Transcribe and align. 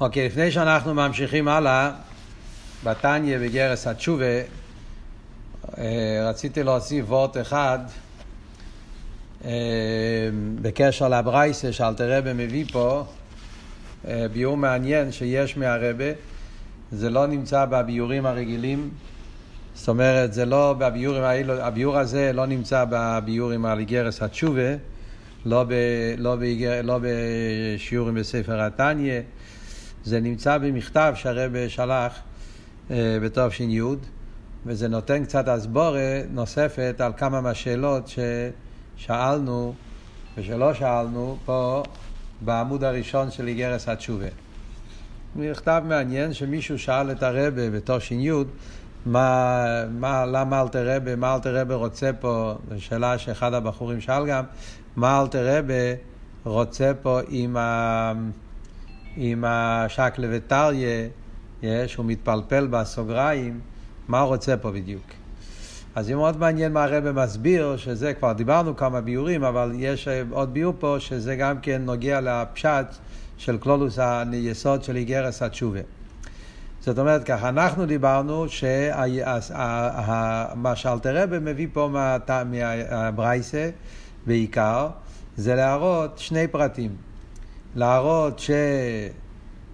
אוקיי, 0.00 0.26
לפני 0.26 0.50
שאנחנו 0.50 0.94
ממשיכים 0.94 1.48
הלאה, 1.48 1.92
בתניא 2.84 3.38
בגרס 3.38 3.86
התשובה, 3.86 4.24
אה, 5.78 6.28
רציתי 6.30 6.62
להוסיף 6.62 7.04
וורט 7.08 7.36
אחד 7.36 7.78
אה, 9.44 9.50
בקשר 10.62 11.08
לברייסה 11.08 11.72
שאלתרבה 11.72 12.34
מביא 12.34 12.64
פה, 12.72 13.04
אה, 14.08 14.26
ביור 14.32 14.56
מעניין 14.56 15.12
שיש 15.12 15.56
מהרבה, 15.56 16.12
זה 16.92 17.10
לא 17.10 17.26
נמצא 17.26 17.64
בביורים 17.64 18.26
הרגילים, 18.26 18.90
זאת 19.74 19.88
אומרת, 19.88 20.32
זה 20.32 20.44
לא 20.44 20.74
בביורים 20.78 21.22
האלו, 21.22 21.60
הביור 21.60 21.98
הזה 21.98 22.32
לא 22.32 22.46
נמצא 22.46 22.84
בביורים 22.90 23.64
על 23.64 23.82
גרס 23.82 24.22
התשובה, 24.22 24.76
לא, 25.46 25.64
ב, 25.68 25.72
לא, 26.18 26.36
בגר, 26.36 26.80
לא 26.82 26.98
בשיעורים 27.02 28.14
בספר 28.14 28.60
התניא. 28.60 29.20
זה 30.04 30.20
נמצא 30.20 30.58
במכתב 30.58 31.12
שהרבא 31.16 31.68
שלח 31.68 32.20
אה, 32.90 33.18
בתש"י, 33.22 33.80
וזה 34.66 34.88
נותן 34.88 35.24
קצת 35.24 35.48
הסבורה 35.48 36.20
נוספת 36.30 37.00
על 37.00 37.12
כמה 37.16 37.40
מהשאלות 37.40 38.10
ששאלנו 38.96 39.74
ושלא 40.36 40.74
שאלנו 40.74 41.36
פה 41.44 41.82
בעמוד 42.40 42.84
הראשון 42.84 43.30
של 43.30 43.48
איגרס 43.48 43.88
התשובה. 43.88 44.26
מכתב 45.36 45.82
מעניין 45.88 46.32
שמישהו 46.32 46.78
שאל 46.78 47.10
את 47.10 47.22
הרבה 47.22 47.70
בתש"י 47.70 48.30
מה, 49.06 49.84
מה, 49.90 50.26
למה 50.26 50.62
אלתר 50.62 50.96
רבה, 50.96 51.16
מה 51.16 51.34
אלתר 51.34 51.60
רבה 51.60 51.74
רוצה 51.74 52.10
פה, 52.20 52.54
זו 52.70 52.80
שאלה 52.80 53.18
שאחד 53.18 53.54
הבחורים 53.54 54.00
שאל 54.00 54.26
גם, 54.26 54.44
מה 54.96 55.20
אלתר 55.20 55.58
רבה 55.58 55.94
רוצה 56.44 56.92
פה 57.02 57.20
עם 57.28 57.56
ה... 57.56 58.12
עם 59.22 59.44
השקלה 59.46 60.26
וטריה, 60.30 61.08
שהוא 61.86 62.06
מתפלפל 62.06 62.66
בסוגריים, 62.66 63.60
מה 64.08 64.20
הוא 64.20 64.28
רוצה 64.28 64.56
פה 64.56 64.70
בדיוק. 64.70 65.02
אז 65.94 66.06
זה 66.06 66.14
מאוד 66.14 66.38
מעניין 66.38 66.72
מה 66.72 66.84
הרב 66.84 67.10
מסביר, 67.10 67.76
שזה 67.76 68.14
כבר 68.14 68.32
דיברנו 68.32 68.76
כמה 68.76 69.00
ביורים, 69.00 69.44
אבל 69.44 69.72
יש 69.74 70.08
עוד 70.30 70.54
ביור 70.54 70.74
פה 70.78 70.96
שזה 70.98 71.36
גם 71.36 71.60
כן 71.60 71.82
נוגע 71.84 72.20
לפשט 72.20 72.86
של 73.38 73.58
כלולוס 73.58 73.98
היסוד 74.32 74.84
של 74.84 74.96
איגרס 74.96 75.42
התשובה. 75.42 75.80
זאת 76.80 76.98
אומרת 76.98 77.24
ככה, 77.24 77.48
אנחנו 77.48 77.86
דיברנו 77.86 78.46
שמה 78.48 79.38
שאלתרבה 80.74 81.38
מביא 81.38 81.66
פה 81.72 81.90
מהברייסה 82.44 83.70
בעיקר, 84.26 84.88
זה 85.36 85.54
להראות 85.54 86.18
שני 86.18 86.48
פרטים. 86.48 87.09
להראות 87.74 88.42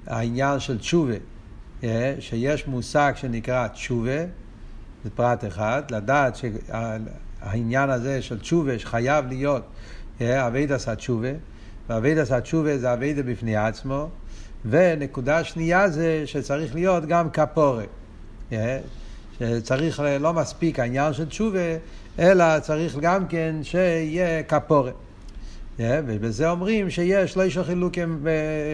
שהעניין 0.07 0.61
של 0.61 0.79
תשובה, 0.79 1.15
אה, 1.85 2.15
שיש 2.21 2.67
מושג 2.67 3.13
שנקרא 3.17 3.69
תשובה, 3.69 4.21
זה 5.05 5.11
פרט 5.15 5.45
אחד, 5.45 5.83
לדעת 5.91 6.37
שהעניין 6.37 7.91
הזה 7.91 8.23
של 8.23 8.39
תשובה 8.39 8.79
שחייב 8.79 9.27
להיות 9.29 9.63
אה, 10.21 10.47
אבייד 10.47 10.73
עשה 10.73 10.95
תשובה, 10.95 11.29
ואבייד 11.89 12.19
עשה 12.19 12.41
תשובה 12.41 12.79
זה 12.79 12.93
אביידה 12.93 13.23
בפני 13.23 13.57
עצמו, 13.57 14.09
ונקודה 14.65 15.45
שנייה 15.45 15.89
זה 15.89 16.23
שצריך 16.27 16.75
להיות 16.75 17.07
גם 17.07 17.31
כפורה. 17.31 17.85
אה, 18.53 18.79
שצריך, 19.39 20.03
לא 20.21 20.33
מספיק 20.33 20.79
העניין 20.79 21.13
של 21.13 21.27
תשובה, 21.27 21.77
אלא 22.19 22.59
צריך 22.61 22.97
גם 22.97 23.29
כן 23.29 23.57
שיהיה 23.63 24.43
כפורה. 24.43 24.91
ובזה 25.81 26.51
אומרים 26.51 26.91
שיש 26.91 27.37
לא 27.37 27.43
יש 27.43 27.59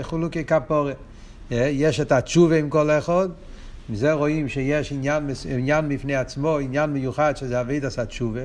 חילוקי 0.02 0.44
כפורת. 0.46 0.96
יש 1.50 2.00
את 2.00 2.12
התשובה 2.12 2.56
עם 2.56 2.68
כל 2.70 2.90
אחד, 2.90 3.28
מזה 3.88 4.12
רואים 4.12 4.48
שיש 4.48 4.92
עניין, 4.92 5.30
עניין 5.48 5.88
בפני 5.88 6.16
עצמו, 6.16 6.58
עניין 6.58 6.90
מיוחד 6.90 7.36
שזה 7.36 7.60
אבית 7.60 7.84
עשה 7.84 8.04
תשובה, 8.04 8.40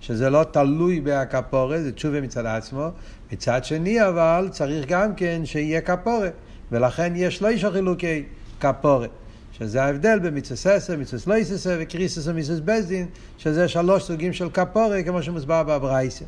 שזה 0.00 0.30
לא 0.30 0.44
תלוי 0.44 1.00
בהכפורת, 1.00 1.82
זה 1.82 1.92
תשובה 1.92 2.20
מצד 2.20 2.46
עצמו. 2.46 2.88
מצד 3.32 3.64
שני 3.64 4.08
אבל 4.08 4.48
צריך 4.50 4.86
גם 4.88 5.14
כן 5.14 5.42
שיהיה 5.44 5.80
כפורת, 5.80 6.32
ולכן 6.72 7.12
יש 7.16 7.42
לא 7.42 7.48
יש 7.48 7.64
חילוקי 7.64 8.24
כפורת. 8.60 9.10
שזה 9.52 9.82
ההבדל 9.82 10.18
בין 10.18 10.36
מצססה, 10.38 10.96
מצס 10.96 11.26
לויססה 11.26 11.76
וקריססה 11.80 12.30
ומצס 12.30 12.60
בזדין, 12.64 13.06
שזה 13.38 13.68
שלוש 13.68 14.02
סוגים 14.02 14.32
של 14.32 14.50
כפורת, 14.50 15.04
כמו 15.04 15.22
שמוסבר 15.22 15.62
בברייסה. 15.62 16.24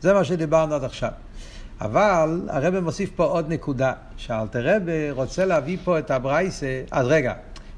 זה 0.00 0.12
מה 0.14 0.24
שדיברנו 0.24 0.74
עד 0.74 0.84
עכשיו. 0.84 1.10
אבל 1.80 2.40
הרב 2.48 2.80
מוסיף 2.80 3.10
פה 3.16 3.24
עוד 3.24 3.52
נקודה, 3.52 3.92
שאלתר 4.16 4.76
רב 4.76 4.82
רוצה 5.10 5.44
להביא 5.44 5.76
פה 5.84 5.98
את 5.98 6.10
הברייסה, 6.10 6.82
אז 6.90 7.06
רגע, 7.06 7.32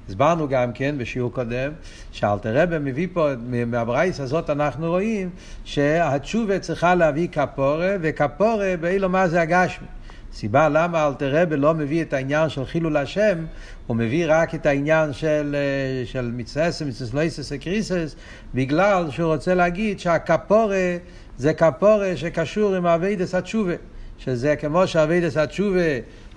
הסברנו 0.09 0.49
גם 0.49 0.73
כן 0.73 0.95
בשיעור 0.99 1.33
קודם, 1.33 1.73
שאלתר 2.13 2.57
רב 2.57 2.79
מביא 2.79 3.09
פה, 3.13 3.29
מהברייסה 3.67 4.23
הזאת 4.23 4.51
אנחנו 4.51 4.89
רואים 4.89 5.31
שהתשובה 5.65 6.59
צריכה 6.59 6.95
להביא 6.95 7.29
כפורה, 7.29 7.97
וכפורה 8.01 8.75
באילו 8.81 9.09
מה 9.09 9.29
זה 9.29 9.41
הגשמי. 9.41 9.87
סיבה 10.33 10.69
למה 10.69 11.07
אלטער 11.06 11.43
רבי 11.43 11.57
לא 11.57 11.75
מביא 11.75 12.03
את 12.03 12.13
העניין 12.13 12.49
של 12.49 12.65
חילול 12.65 12.97
השם, 12.97 13.39
הוא 13.87 13.97
מביא 13.97 14.25
רק 14.29 14.55
את 14.55 14.67
העניין 14.67 15.13
של, 15.13 15.57
של 16.05 16.31
מצסס, 16.35 16.83
מצסס 16.87 17.15
לויסס 17.15 17.53
וקריסס, 17.53 18.15
בגלל 18.55 19.11
שהוא 19.11 19.35
רוצה 19.35 19.55
להגיד 19.55 20.01
שהכפרה 20.01 20.97
זה 21.41 21.55
כפרה 21.55 22.12
שקשור 22.17 22.75
עם 22.75 22.87
עבודת 22.87 23.34
התשובה. 23.34 23.75
שזה 24.19 24.56
כמו 24.56 24.87
שעבודת 24.87 25.37
התשובה, 25.37 25.81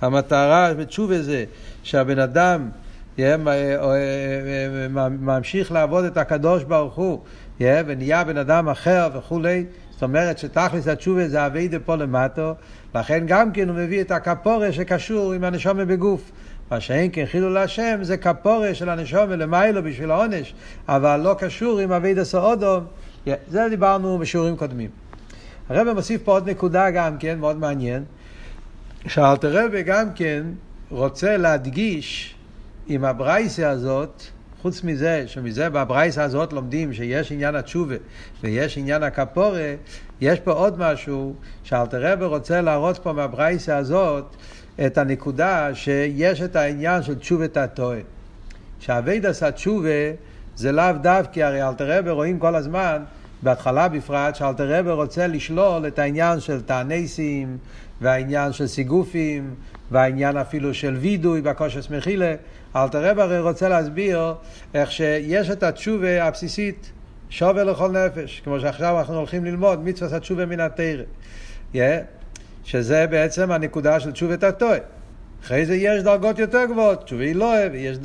המטרה 0.01 0.73
בתשובה 0.73 1.21
זה 1.21 1.45
שהבן 1.83 2.19
אדם 2.19 2.69
אה, 3.19 3.35
אה, 3.35 5.09
ממשיך 5.09 5.71
לעבוד 5.71 6.05
את 6.05 6.17
הקדוש 6.17 6.63
ברוך 6.63 6.95
הוא 6.95 7.19
ונהיה 7.59 8.23
בן 8.23 8.37
אדם 8.37 8.69
אחר 8.69 9.09
וכולי. 9.13 9.65
זאת 9.91 10.03
אומרת 10.03 10.37
שתכלס 10.37 10.87
התשובה 10.87 11.27
זה 11.27 11.45
אביידה 11.45 11.79
פה 11.79 11.95
למטו, 11.95 12.53
לכן 12.95 13.23
גם 13.27 13.51
כן 13.51 13.69
הוא 13.69 13.77
מביא 13.77 14.01
את 14.01 14.11
הכפורה 14.11 14.71
שקשור 14.71 15.33
עם 15.33 15.43
הנשומה 15.43 15.85
בגוף. 15.85 16.31
מה 16.71 16.79
שאין 16.79 17.09
כן 17.13 17.25
חילול 17.25 17.57
השם 17.57 17.99
זה 18.01 18.17
כפורה 18.17 18.73
של 18.73 18.89
הנשומה 18.89 19.35
למיילו 19.35 19.83
בשביל 19.83 20.11
העונש, 20.11 20.53
אבל 20.87 21.19
לא 21.19 21.35
קשור 21.39 21.79
עם 21.79 21.91
אביידה 21.91 22.25
סעודום. 23.25 23.43
זה 23.47 23.67
דיברנו 23.69 24.17
בשיעורים 24.17 24.57
קודמים. 24.57 24.89
הרב 25.69 25.93
מוסיף 25.93 26.23
פה 26.23 26.31
עוד 26.31 26.49
נקודה 26.49 26.91
גם 26.91 27.17
כן, 27.17 27.39
מאוד 27.39 27.57
מעניין, 27.57 28.03
שאלתר 29.07 29.65
רבי 29.65 29.83
גם 29.83 30.13
כן 30.15 30.43
רוצה 30.91 31.37
להדגיש 31.37 32.35
עם 32.87 33.05
הברייסה 33.05 33.69
הזאת, 33.69 34.23
חוץ 34.61 34.83
מזה, 34.83 35.23
שמזה 35.27 35.69
בברייסה 35.69 36.23
הזאת 36.23 36.53
לומדים 36.53 36.93
שיש 36.93 37.31
עניין 37.31 37.55
התשובה 37.55 37.95
ויש 38.43 38.77
עניין 38.77 39.03
הכפורה, 39.03 39.75
יש 40.21 40.39
פה 40.39 40.51
עוד 40.51 40.79
משהו 40.79 41.35
שאלתר 41.63 42.11
רבי 42.11 42.25
רוצה 42.25 42.61
להראות 42.61 42.97
פה 42.97 43.13
מהברייסה 43.13 43.77
הזאת 43.77 44.35
את 44.85 44.97
הנקודה 44.97 45.75
שיש 45.75 46.41
את 46.41 46.55
העניין 46.55 47.03
של 47.03 47.15
תשובת 47.15 47.57
הטועה. 47.57 47.99
שהאביידס 48.79 49.43
התשובה 49.43 49.89
זה 50.55 50.71
לאו 50.71 50.93
דווקא, 51.01 51.39
הרי 51.39 51.63
אלתר 51.63 51.97
רבי 51.97 52.09
רואים 52.09 52.39
כל 52.39 52.55
הזמן 52.55 53.03
בהתחלה 53.41 53.87
בפרט, 53.87 54.35
שאלתר 54.35 54.79
רבי 54.79 54.91
רוצה 54.91 55.27
לשלול 55.27 55.87
את 55.87 55.99
העניין 55.99 56.39
של 56.39 56.61
תענסים, 56.61 57.57
והעניין 58.01 58.53
של 58.53 58.67
סיגופים, 58.67 59.55
והעניין 59.91 60.37
אפילו 60.37 60.73
של 60.73 60.95
וידוי 60.95 61.41
בקושס 61.41 61.89
מחילה. 61.89 62.35
אלתר 62.75 63.09
רבי 63.09 63.21
הרי 63.21 63.39
רוצה 63.39 63.69
להסביר 63.69 64.33
איך 64.73 64.91
שיש 64.91 65.49
את 65.49 65.63
התשובה 65.63 66.23
הבסיסית, 66.23 66.91
שווה 67.29 67.63
לכל 67.63 67.91
נפש, 67.91 68.41
כמו 68.43 68.59
שעכשיו 68.59 68.99
אנחנו 68.99 69.17
הולכים 69.17 69.45
ללמוד, 69.45 69.83
מצווה 69.83 70.17
התשובה 70.17 70.45
מן 70.45 70.59
התרא. 70.59 71.03
Yeah, 71.73 71.77
שזה 72.63 73.07
בעצם 73.07 73.51
הנקודה 73.51 73.99
של 73.99 74.11
תשובת 74.11 74.43
הטועה. 74.43 74.77
אחרי 75.43 75.65
זה 75.65 75.75
יש 75.75 76.03
דרגות 76.03 76.39
יותר 76.39 76.65
גבוהות, 76.65 77.03
תשובה 77.03 77.23
היא 77.23 77.35
לא 77.35 77.53
ויש, 77.71 77.97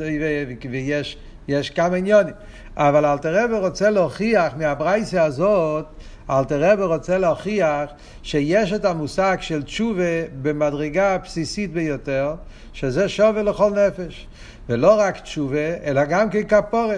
ויש 0.71 1.17
יש 1.49 1.71
כמה 1.71 1.97
עניונים. 1.97 2.35
אבל 2.77 3.07
אלתר 3.07 3.45
רבי 3.45 3.55
רוצה 3.55 3.91
להוכיח 3.91 4.53
מהברייסה 4.57 5.25
הזאת, 5.25 5.85
אלתר 6.31 6.73
רבי 6.73 6.83
רוצה 6.83 7.19
להוכיח 7.19 7.91
שיש 8.23 8.73
את 8.73 8.85
המושג 8.85 9.37
של 9.41 9.63
תשובה 9.63 10.23
במדרגה 10.43 11.15
הבסיסית 11.15 11.73
ביותר, 11.73 12.35
שזה 12.73 13.09
שווה 13.09 13.43
לכל 13.43 13.71
נפש. 13.71 14.27
ולא 14.69 15.01
רק 15.01 15.21
תשובה, 15.21 15.85
אלא 15.85 16.05
גם 16.05 16.29
ככפורה. 16.31 16.97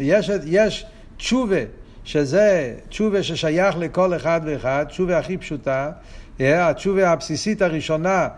יש, 0.00 0.30
יש 0.46 0.86
תשובה, 1.16 1.60
שזה 2.04 2.74
תשובה 2.88 3.22
ששייך 3.22 3.76
לכל 3.78 4.16
אחד 4.16 4.40
ואחד, 4.44 4.84
תשובה 4.88 5.18
הכי 5.18 5.36
פשוטה, 5.36 5.90
התשובה 6.40 7.10
הבסיסית 7.10 7.62
הראשונה 7.62 8.28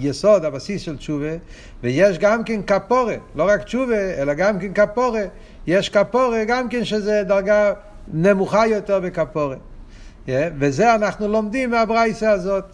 היסוד, 0.00 0.44
הבסיס 0.44 0.82
של 0.82 0.96
תשובה, 0.96 1.32
ויש 1.82 2.18
גם 2.18 2.44
כן 2.44 2.62
כפורה, 2.62 3.16
לא 3.34 3.48
רק 3.48 3.62
תשובה, 3.62 4.22
אלא 4.22 4.34
גם 4.34 4.58
כן 4.58 4.72
כפורה. 4.72 5.22
יש 5.66 5.88
כפורה 5.88 6.44
גם 6.44 6.68
כן 6.68 6.84
שזה 6.84 7.22
דרגה 7.26 7.72
נמוכה 8.12 8.66
יותר 8.66 9.00
בכפורה. 9.00 9.56
וזה 10.28 10.94
אנחנו 10.94 11.28
לומדים 11.28 11.70
מהברייסה 11.70 12.30
הזאת. 12.30 12.64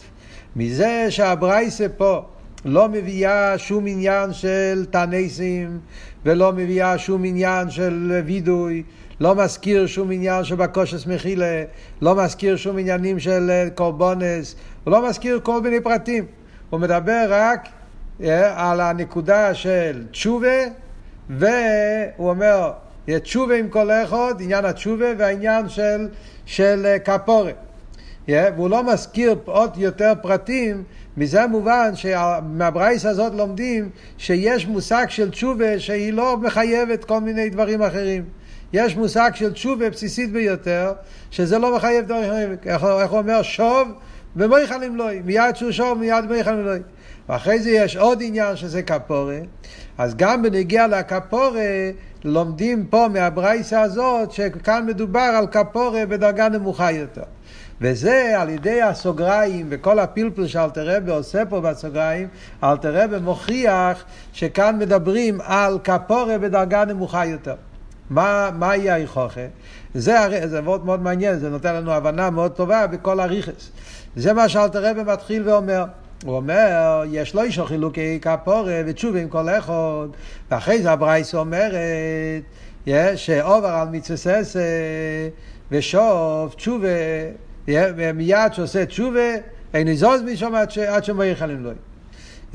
מזה 0.57 1.07
שהברייסה 1.11 1.87
פה 1.97 2.23
לא 2.65 2.89
מביאה 2.89 3.59
שום 3.59 3.87
עניין 3.87 4.33
של 4.33 4.87
תנסים 4.91 5.79
ולא 6.25 6.53
מביאה 6.53 6.99
שום 6.99 7.25
עניין 7.25 7.71
של 7.71 8.21
וידוי, 8.27 8.83
לא 9.21 9.35
מזכיר 9.35 9.87
שום 9.87 10.13
עניין 10.13 10.45
של 10.45 10.55
בקושס 10.55 11.07
מחילה, 11.07 11.63
לא 12.01 12.15
מזכיר 12.17 12.57
שום 12.57 12.79
עניינים 12.79 13.19
של 13.19 13.51
קורבונס, 13.75 14.55
הוא 14.87 14.93
לא 14.93 15.09
מזכיר 15.09 15.41
כל 15.43 15.61
מיני 15.63 15.81
פרטים. 15.81 16.25
הוא 16.71 16.81
מדבר 16.81 17.27
רק 17.29 17.69
אה, 18.23 18.71
על 18.71 18.81
הנקודה 18.81 19.55
של 19.55 20.05
תשובה, 20.11 20.59
והוא 21.31 22.31
אומר, 22.31 22.73
תשובה 23.05 23.57
עם 23.57 23.69
כל 23.69 23.91
אחד, 23.91 24.35
עניין 24.41 24.65
התשובה 24.65 25.07
והעניין 25.19 25.69
של, 25.69 26.09
של 26.45 26.87
אה, 26.87 26.99
כפורת. 26.99 27.55
Yeah, 28.27 28.31
והוא 28.57 28.71
לא 28.71 28.93
מזכיר 28.93 29.37
עוד 29.45 29.77
יותר 29.77 30.13
פרטים, 30.23 30.85
מזה 31.17 31.47
מובן 31.47 31.91
שמהברייס 31.95 33.07
הזאת 33.07 33.33
לומדים 33.35 33.91
שיש 34.19 34.67
מושג 34.67 35.07
של 35.09 35.31
תשובה 35.31 35.79
שהיא 35.79 36.13
לא 36.13 36.37
מחייבת 36.37 37.05
כל 37.05 37.21
מיני 37.21 37.51
דברים 37.51 37.83
אחרים. 37.83 38.25
יש 38.73 38.97
מושג 38.97 39.31
של 39.35 39.53
תשובה 39.53 39.91
בסיסית 39.91 40.33
ביותר, 40.33 40.93
שזה 41.31 41.59
לא 41.59 41.77
מחייב 41.77 42.05
דברים 42.05 42.25
אחרים. 42.25 42.57
איך 42.65 43.11
הוא 43.11 43.19
אומר? 43.19 43.43
שוב 43.43 43.89
ומויכל 44.37 44.79
למלוי. 44.79 45.23
מיד 45.25 45.57
שהוא 45.57 45.73
שוב, 45.73 45.99
מיד 45.99 46.25
מויכל 46.25 46.51
למלוי. 46.51 46.79
ואחרי 47.29 47.59
זה 47.59 47.71
יש 47.71 47.97
עוד 47.97 48.19
עניין 48.23 48.57
שזה 48.57 48.83
כפורה. 48.83 49.39
אז 49.99 50.15
גם 50.15 50.43
בנגיע 50.43 50.87
לכפורה, 50.87 51.91
לומדים 52.25 52.87
פה 52.87 53.07
מהברייסה 53.13 53.81
הזאת, 53.81 54.33
שכאן 54.33 54.87
מדובר 54.87 55.21
על 55.21 55.47
כפורה 55.47 56.07
בדרגה 56.07 56.49
נמוכה 56.49 56.93
יותר. 56.93 57.23
וזה 57.81 58.41
על 58.41 58.49
ידי 58.49 58.83
הסוגריים 58.83 59.67
וכל 59.71 59.99
הפלפל 59.99 60.47
שאלתר 60.47 60.97
רבי 60.97 61.11
עושה 61.11 61.45
פה 61.49 61.61
בסוגריים, 61.61 62.29
אלתר 62.65 63.03
רבי 63.03 63.19
מוכיח 63.19 64.05
שכאן 64.33 64.79
מדברים 64.79 65.41
על 65.45 65.79
כפורה 65.85 66.39
בדרגה 66.39 66.85
נמוכה 66.85 67.27
יותר. 67.27 67.55
מה, 68.11 68.51
מהי 68.59 68.91
היכוכה? 68.91 69.41
זה, 69.95 70.17
זה 70.47 70.61
מאוד 70.61 70.85
מאוד 70.85 71.03
מעניין, 71.03 71.39
זה 71.39 71.51
נותן 71.51 71.75
לנו 71.75 71.93
הבנה 71.93 72.31
מאוד 72.31 72.53
טובה 72.53 72.87
בכל 72.87 73.21
הריכס. 73.21 73.71
זה 74.17 74.33
מה 74.33 74.49
שאלתר 74.49 74.91
רבי 74.91 75.03
מתחיל 75.03 75.49
ואומר. 75.49 75.85
הוא 76.25 76.37
אומר, 76.37 77.03
יש 77.11 77.35
לו 77.35 77.43
אישו 77.43 77.65
חילוקי 77.65 78.21
כפורה 78.21 78.83
ותשובה 78.87 79.21
עם 79.21 79.29
כל 79.29 79.49
אחד, 79.49 80.07
ואחרי 80.51 80.83
זה 80.83 80.91
הברייס 80.93 81.35
אומרת, 81.35 82.43
שעובר 83.17 83.69
על 83.69 83.89
מצווה 83.89 84.39
ושוב 85.71 86.55
תשובה 86.57 86.89
מיד 88.15 88.53
שעושה 88.53 88.87
תשובה, 88.87 89.35
אין 89.75 89.89
יזוז 89.89 90.23
משום 90.23 90.55
עד 90.89 91.05
שמויך 91.05 91.43
עליהם 91.43 91.65
לא. 91.65 91.71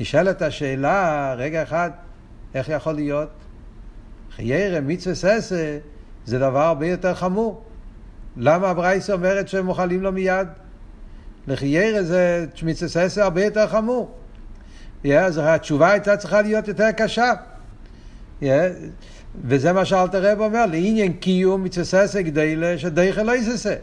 נשאלת 0.00 0.42
השאלה, 0.42 1.34
רגע 1.38 1.62
אחד, 1.62 1.90
איך 2.54 2.68
יכול 2.68 2.92
להיות? 2.92 3.28
חיירה 4.36 4.80
מצווה 4.80 5.14
ססה 5.14 5.78
זה 6.24 6.38
דבר 6.38 6.60
הרבה 6.62 6.86
יותר 6.86 7.14
חמור. 7.14 7.62
למה 8.36 8.70
הברייס 8.70 9.10
אומרת 9.10 9.48
שהם 9.48 9.66
מוכלים 9.66 10.02
לו 10.02 10.12
מיד? 10.12 10.48
לחיירה 11.46 12.02
זה 12.02 12.46
מצווה 12.62 13.08
ססה 13.08 13.24
הרבה 13.24 13.44
יותר 13.44 13.66
חמור. 13.66 14.14
Yeah, 15.04 15.08
אז 15.08 15.40
התשובה 15.42 15.90
הייתה 15.90 16.16
צריכה 16.16 16.42
להיות 16.42 16.68
יותר 16.68 16.90
קשה. 16.90 17.32
Yeah, 18.42 18.44
וזה 19.44 19.72
מה 19.72 19.84
שאלתר 19.84 20.32
רב 20.32 20.40
אומר, 20.40 20.66
לעניין 20.66 21.12
קיום 21.12 21.64
מצווה 21.64 22.06
ססה 22.06 22.22
גדלה 22.22 22.78
שדייכל 22.78 23.22
לא 23.22 23.36
יססה. 23.36 23.74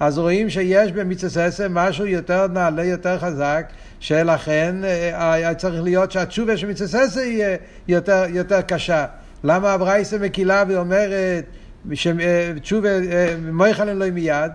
אז 0.00 0.18
רואים 0.18 0.50
שיש 0.50 0.92
במצווה 0.92 1.48
משהו 1.70 2.06
יותר 2.06 2.46
נעלה, 2.46 2.84
יותר 2.84 3.18
חזק, 3.18 3.66
שלכן 4.00 4.84
אה, 4.84 5.32
היה 5.32 5.54
צריך 5.54 5.82
להיות 5.82 6.12
שהתשובה 6.12 6.56
של 6.56 6.66
מצווה 6.66 7.22
יהיה 7.22 7.56
יותר, 7.88 8.24
יותר 8.28 8.62
קשה. 8.62 9.06
למה 9.44 9.72
הברייסה 9.72 10.18
מקילה 10.18 10.64
ואומרת 10.68 11.44
שתשובה 11.92 12.88
אה, 12.88 13.34
מויכל 13.52 13.88
אלוהים 13.88 14.14
מיד? 14.14 14.52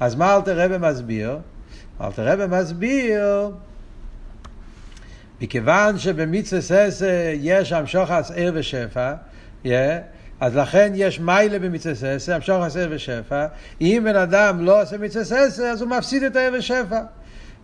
אז 0.00 0.14
מה 0.14 0.36
אלתר 0.36 0.60
רבי 0.60 0.78
מסביר? 0.78 1.38
אלתר 2.02 2.28
רבי 2.28 2.56
מסביר 2.56 3.50
מכיוון 5.40 5.98
שבמצווה 5.98 6.86
יש 7.34 7.72
המשוך 7.72 8.10
ער 8.10 8.50
ושפע, 8.54 9.14
אז 10.40 10.56
לכן 10.56 10.92
יש 10.94 11.20
מיילה 11.20 11.58
במצווה 11.58 11.94
ססה, 11.94 12.34
המשוך 12.34 12.64
עשה 12.64 12.86
ושפע. 12.90 13.46
אם 13.80 14.02
בן 14.04 14.16
אדם 14.16 14.64
לא 14.64 14.82
עושה 14.82 14.98
מצווה 14.98 15.24
ססה, 15.24 15.70
אז 15.70 15.82
הוא 15.82 15.90
מפסיד 15.90 16.22
את 16.22 16.36
הערב 16.36 16.54
ושפע. 16.58 17.00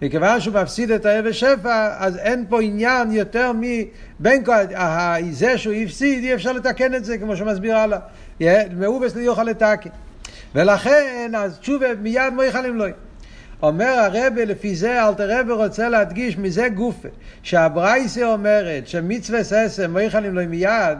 מכיוון 0.03 0.41
שהוא 0.41 0.55
מפסיד 0.55 0.91
את 0.91 1.07
הערב 1.07 1.25
ושפע, 1.29 1.95
אז 1.99 2.17
אין 2.17 2.45
פה 2.49 2.63
עניין 2.63 3.13
יותר 3.13 3.53
מ... 3.53 3.63
בין 4.19 4.45
כל... 4.45 4.53
זה 5.31 5.59
שהוא 5.59 5.75
הפסיד, 5.75 6.25
אי 6.25 6.35
אפשר 6.35 6.53
לתקן 6.53 6.95
את 6.95 7.05
זה, 7.05 7.19
כמו 7.19 7.37
שמסביר 7.37 7.77
הלאה. 7.77 7.99
מאובס 8.77 9.17
לא 9.17 9.21
יוכל 9.21 9.45
לתקן. 9.45 9.91
ולכן, 10.55 11.33
אז 11.37 11.59
תשובה 11.59 11.95
מיד 11.95 12.33
מויכלים 12.33 12.77
לו. 12.77 12.85
אומר 13.63 13.87
הרבה, 13.87 14.45
לפי 14.45 14.77
זה 14.77 15.09
אלתר 15.09 15.41
רבי 15.41 15.53
רוצה 15.53 15.89
להדגיש 15.89 16.39
מזה 16.39 16.69
גופה, 16.69 17.09
שהברייסה 17.43 18.25
אומרת 18.25 18.89
שמצווה 18.89 19.45
ססה 19.45 19.89
מויכלים 19.89 20.35
לו 20.35 20.49
מיד, 20.49 20.99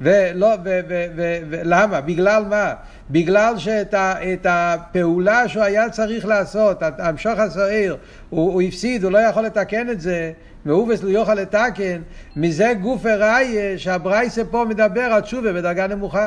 ולא, 0.00 0.54
ו, 0.64 0.80
ו, 0.88 1.04
ו, 1.16 1.38
ו, 1.50 1.60
למה? 1.64 2.00
בגלל 2.00 2.44
מה? 2.48 2.74
בגלל 3.10 3.58
שאת 3.58 3.94
ה, 3.94 4.14
הפעולה 4.44 5.48
שהוא 5.48 5.62
היה 5.62 5.90
צריך 5.90 6.26
לעשות, 6.26 6.82
המשוך 6.98 7.38
הסוער, 7.38 7.96
הוא, 8.30 8.52
הוא 8.52 8.62
הפסיד, 8.62 9.04
הוא 9.04 9.12
לא 9.12 9.18
יכול 9.18 9.42
לתקן 9.42 9.90
את 9.90 10.00
זה, 10.00 10.32
מאובס 10.66 11.02
לא 11.02 11.08
יוכל 11.08 11.34
לתקן, 11.34 12.00
מזה 12.36 12.72
גוף 12.80 13.06
הראיה 13.06 13.78
שהברייסה 13.78 14.44
פה 14.44 14.64
מדבר 14.68 15.02
על 15.02 15.20
תשובה 15.20 15.52
בדרגה 15.52 15.86
נמוכה. 15.86 16.26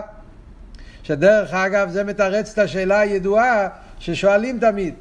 שדרך 1.03 1.53
אגב 1.53 1.89
זה 1.89 2.03
מתרץ 2.03 2.51
את 2.53 2.59
השאלה 2.59 2.99
הידועה 2.99 3.67
ששואלים 3.99 4.59
תמיד. 4.59 4.93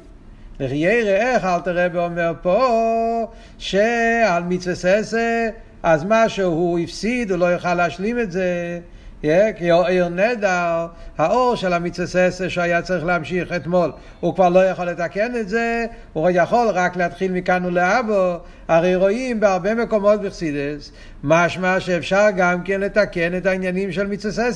יראה 0.59 1.35
איך 1.35 1.45
אלתר 1.45 1.85
רבי 1.85 1.97
אומר 1.97 2.33
פה 2.41 3.27
שעל 3.57 4.43
מצווה 4.43 4.75
ססה 4.75 5.49
אז 5.83 6.03
מה 6.03 6.29
שהוא 6.29 6.79
הפסיד, 6.79 7.31
הוא 7.31 7.39
לא 7.39 7.45
יוכל 7.45 7.73
להשלים 7.73 8.19
את 8.19 8.31
זה. 8.31 8.79
כי 9.21 9.71
עיר 9.87 10.09
נדר, 10.09 10.87
האור 11.17 11.55
של 11.55 11.73
המצווה 11.73 12.49
שהיה 12.49 12.81
צריך 12.81 13.05
להמשיך 13.05 13.51
אתמול, 13.51 13.91
הוא 14.19 14.35
כבר 14.35 14.49
לא 14.49 14.65
יכול 14.65 14.85
לתקן 14.85 15.35
את 15.35 15.49
זה, 15.49 15.85
הוא 16.13 16.29
יכול 16.33 16.67
רק 16.73 16.95
להתחיל 16.95 17.31
מכאן 17.31 17.65
ולהבו. 17.65 18.37
הרי 18.67 18.95
רואים 18.95 19.39
בהרבה 19.39 19.75
מקומות 19.75 20.21
בחסידס, 20.21 20.91
משמע 21.23 21.79
שאפשר 21.79 22.25
גם 22.37 22.63
כן 22.63 22.81
לתקן 22.81 23.37
את 23.37 23.45
העניינים 23.45 23.91
של 23.91 24.07
מצווה 24.07 24.47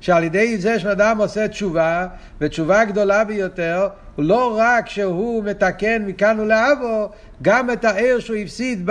שעל 0.00 0.24
ידי 0.24 0.58
זה 0.58 0.78
שאדם 0.78 1.18
עושה 1.18 1.48
תשובה, 1.48 2.06
ותשובה 2.40 2.84
גדולה 2.84 3.24
ביותר, 3.24 3.88
לא 4.18 4.56
רק 4.58 4.88
שהוא 4.88 5.44
מתקן 5.44 6.02
מכאן 6.06 6.40
ולאבו, 6.40 7.08
גם 7.42 7.70
את 7.70 7.84
העיר 7.84 8.18
שהוא 8.18 8.36
הפסיד 8.36 8.86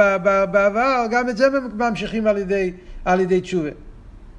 בעבר, 0.52 1.06
גם 1.12 1.30
את 1.30 1.38
זה 1.38 1.48
ממשיכים 1.74 2.28
על 2.28 2.38
ידי, 2.38 2.74
על 3.06 3.20
ידי 3.20 3.42
תשובה. 3.42 3.70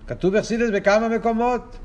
כתוב 0.07 0.37
בחסידס 0.37 0.71
בכמה 0.73 1.09
מקומות. 1.09 1.77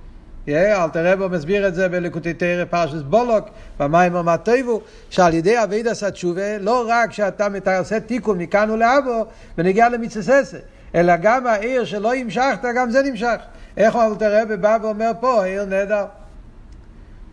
אלתר 0.50 1.14
רבו 1.14 1.30
מסביר 1.30 1.68
את 1.68 1.76
זה 1.76 1.90
בלקוטי 1.90 2.34
תרא 2.34 2.66
פרשס 2.66 3.02
בולוק, 3.02 3.50
במים 3.80 4.16
המטויבו, 4.16 4.82
שעל 5.10 5.34
ידי 5.34 5.64
אביד 5.64 5.88
עשה 5.88 6.12
תשובה, 6.12 6.58
לא 6.58 6.86
רק 6.90 7.12
שאתה 7.12 7.80
עושה 7.80 8.00
תיקון 8.00 8.38
מכאן 8.38 8.70
ולאבו 8.70 9.26
ונגיע 9.58 9.90
למצססה, 9.90 10.58
אלא 10.96 11.14
גם 11.22 11.48
העיר 11.48 11.86
שלא 11.86 12.16
המשכת, 12.16 12.66
גם 12.76 12.92
זה 12.92 13.02
נמשך. 13.04 13.38
איך 13.78 13.96
אלתר 13.96 14.42
רבי 14.42 14.58
בא 14.58 14.78
ואומר 14.82 15.12
פה, 15.20 15.44
העיר 15.44 15.66
נהדר. 15.66 16.06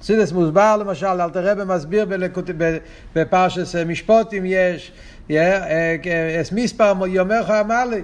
חסידס 0.04 0.32
מוסבר 0.32 0.76
למשל, 0.76 1.06
אלתר 1.06 1.50
רבי 1.50 1.62
מסביר 1.64 2.06
בפרשס 3.14 3.74
משפוטים 3.76 4.42
יש, 4.46 4.92
אס 6.40 6.52
מספר 6.52 7.06
יומך 7.06 7.50
אמר 7.60 7.84
לי. 7.84 8.02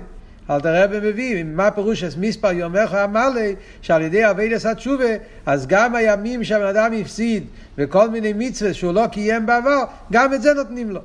אלתר 0.51 0.85
רבי 0.85 1.11
מביא, 1.11 1.45
מה 1.45 1.71
פירוש 1.71 2.05
אס 2.05 2.17
מספר 2.17 2.53
יומך 2.53 2.95
אמר 3.05 3.29
לי, 3.29 3.55
שעל 3.83 4.03
ידי 4.03 4.31
אבידס 4.31 4.67
התשובה, 4.67 5.05
אז 5.47 5.67
גם 5.67 5.95
הימים 5.95 6.45
שהבן 6.45 6.67
אדם 6.67 6.93
הפסיד, 7.01 7.47
וכל 7.79 8.11
מיני 8.11 8.33
מצוות 8.33 8.75
שהוא 8.75 8.93
לא 8.93 9.07
קיים 9.07 9.47
בעבר, 9.47 9.85
גם 10.13 10.35
את 10.35 10.43
זה 10.43 10.55
נותנים 10.55 10.91
לו. 10.91 11.01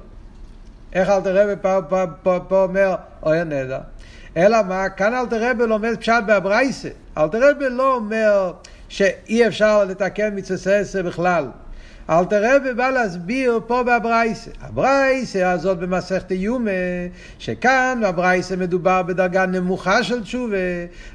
איך 0.93 1.09
אלתר 1.09 1.41
רבי 1.41 1.61
פה, 1.61 1.79
פה, 1.89 2.03
פה, 2.23 2.39
פה 2.47 2.63
אומר, 2.63 2.95
אוי 3.23 3.43
נהדר. 3.43 3.79
אלא 4.37 4.57
מה, 4.67 4.89
כאן 4.89 5.13
אלתר 5.13 5.49
רבי 5.49 5.67
לומד 5.67 5.95
פשט 5.99 6.23
באברייסה. 6.25 6.89
אלתר 7.17 7.49
רבי 7.49 7.65
לא 7.69 7.95
אומר 7.95 8.53
שאי 8.89 9.47
אפשר 9.47 9.83
לתקן 9.83 10.29
מצווה 10.35 11.03
בכלל. 11.03 11.45
אלתר 12.09 12.55
רבי 12.55 12.73
בא 12.73 12.89
להסביר 12.89 13.59
פה 13.67 13.83
בברייסה. 13.83 14.51
הברייסה 14.61 15.51
הזאת 15.51 15.77
במסכת 15.77 16.31
איומה, 16.31 16.71
שכאן 17.39 18.01
בברייסה 18.03 18.55
מדובר 18.55 19.01
בדרגה 19.03 19.45
נמוכה 19.45 20.03
של 20.03 20.23
תשובה, 20.23 20.55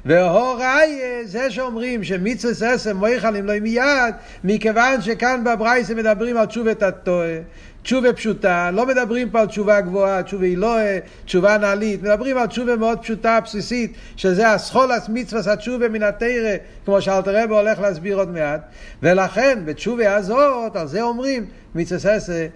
והוראי 0.05 0.99
זה 1.23 1.51
שאומרים 1.51 2.03
שמצווה 2.03 2.53
ססם 2.53 2.97
מויכלים 2.97 3.45
לא 3.45 3.59
מיד, 3.59 4.13
מכיוון 4.43 5.01
שכאן 5.01 5.43
בברייסה 5.43 5.95
מדברים 5.95 6.37
על 6.37 6.45
תשובת 6.45 6.83
הטועה. 6.83 7.37
תשובה 7.83 8.13
פשוטה, 8.13 8.71
לא 8.71 8.85
מדברים 8.85 9.29
פה 9.29 9.39
על 9.39 9.47
תשובה 9.47 9.81
גבוהה, 9.81 10.23
תשובה 10.23 10.45
אלוהה, 10.45 10.99
תשובה 11.25 11.57
נעלית, 11.57 12.03
מדברים 12.03 12.37
על 12.37 12.47
תשובה 12.47 12.75
מאוד 12.75 12.99
פשוטה, 12.99 13.39
בסיסית, 13.43 13.93
שזה 14.15 14.51
הסחולס 14.51 15.09
מצווה 15.09 15.53
התשובה 15.53 15.89
מן 15.89 16.03
התרא, 16.03 16.55
כמו 16.85 17.01
שאלתר 17.01 17.43
רבי 17.43 17.53
הולך 17.53 17.79
להסביר 17.79 18.17
עוד 18.17 18.29
מעט, 18.29 18.61
ולכן 19.03 19.59
בתשובה 19.65 20.15
הזאת, 20.15 20.75
על 20.75 20.87
זה 20.87 21.01
אומרים, 21.01 21.45
מצווה 21.75 22.19
ססה 22.19 22.47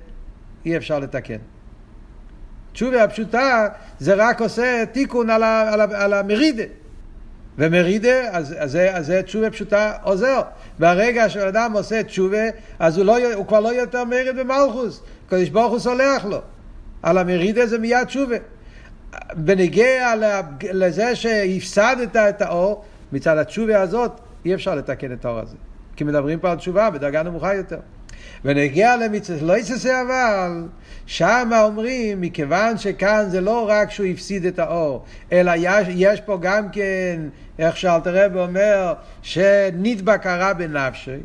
אי 0.66 0.78
אפשר 0.78 1.00
לתקן. 1.00 1.38
תשובה 2.74 3.04
הפשוטה 3.04 3.68
זה 4.00 4.14
רק 4.14 4.42
עושה 4.42 4.84
תיקון 4.92 5.30
על, 5.30 5.44
ה, 5.44 5.74
על, 5.74 5.82
ה, 5.82 6.04
על 6.04 6.14
המרידה. 6.14 6.64
ומרידה, 7.58 8.30
אז, 8.32 8.56
אז, 8.60 8.78
אז 8.94 9.06
זה 9.06 9.22
תשובה 9.22 9.50
פשוטה 9.50 9.94
עוזר. 10.04 10.42
ברגע 10.80 11.30
שאדם 11.30 11.72
עושה 11.74 12.04
תשובה, 12.04 12.44
אז 12.80 12.98
הוא, 12.98 13.06
לא, 13.06 13.34
הוא 13.34 13.48
כבר 13.48 13.60
לא 13.60 13.74
יותר 13.74 14.04
מרד 14.04 14.36
במלכוס. 14.40 15.02
הקדוש 15.28 15.50
ברוך 15.50 15.72
הוא 15.72 15.80
סולח 15.80 16.26
לו. 16.26 16.42
על 17.04 17.18
המרידה 17.18 17.66
זה 17.66 17.78
מיד 17.78 18.04
תשובה. 18.04 18.36
בנגיע 19.34 20.14
לזה 20.72 21.16
שהפסדת 21.16 22.16
את 22.16 22.42
האור, 22.42 22.84
מצד 23.12 23.38
התשובה 23.38 23.82
הזאת, 23.82 24.12
אי 24.46 24.54
אפשר 24.54 24.76
לתקן 24.76 25.14
את 25.14 25.26
האור 25.26 25.40
הזה. 25.40 25.56
כי 25.96 26.04
מדברים 26.04 26.40
פה 26.40 26.52
על 26.52 26.58
תשובה 26.58 26.90
בדרגה 26.90 27.24
נמוכה 27.24 27.54
יותר. 27.54 27.80
ונגיע 28.46 28.98
למצווה 28.98 29.48
לא 29.48 29.58
יצא 29.58 30.02
אבל, 30.02 30.68
שם 31.06 31.50
אומרים, 31.62 32.22
מכיוון 32.22 32.78
שכאן 32.78 33.26
זה 33.28 33.42
לא 33.42 33.70
רק 33.70 33.92
שהוא 33.92 34.08
הפסיד 34.08 34.46
את 34.46 34.60
האור, 34.60 35.06
אלא 35.32 35.52
יש, 35.58 35.88
יש 35.90 36.22
פה 36.22 36.38
גם 36.42 36.70
כן, 36.70 37.22
איך 37.60 37.78
שאלתר 37.78 38.26
רב 38.26 38.38
אומר, 38.38 38.94
שנדבק 39.22 40.26
הרע 40.26 40.54
בנפשי, 40.54 41.18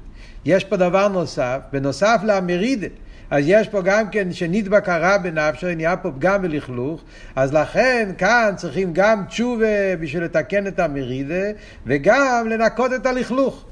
יש 0.44 0.64
פה 0.64 0.76
דבר 0.76 1.08
נוסף, 1.08 1.58
בנוסף 1.72 2.20
למרידה. 2.24 2.86
אז 3.30 3.44
יש 3.46 3.68
פה 3.68 3.82
גם 3.82 4.10
כן 4.10 4.32
שנדבק 4.32 4.88
הרע 4.88 5.18
בנפשו, 5.18 5.66
נהיה 5.76 5.96
פה 5.96 6.10
פגם 6.10 6.40
ולכלוך, 6.42 7.02
אז 7.36 7.54
לכן 7.54 8.08
כאן 8.18 8.52
צריכים 8.56 8.90
גם 8.92 9.24
תשובה 9.28 9.96
בשביל 10.00 10.24
לתקן 10.24 10.66
את 10.66 10.78
המרידה, 10.78 11.44
וגם 11.86 12.46
לנקות 12.48 12.92
את 12.92 13.06
הלכלוך. 13.06 13.64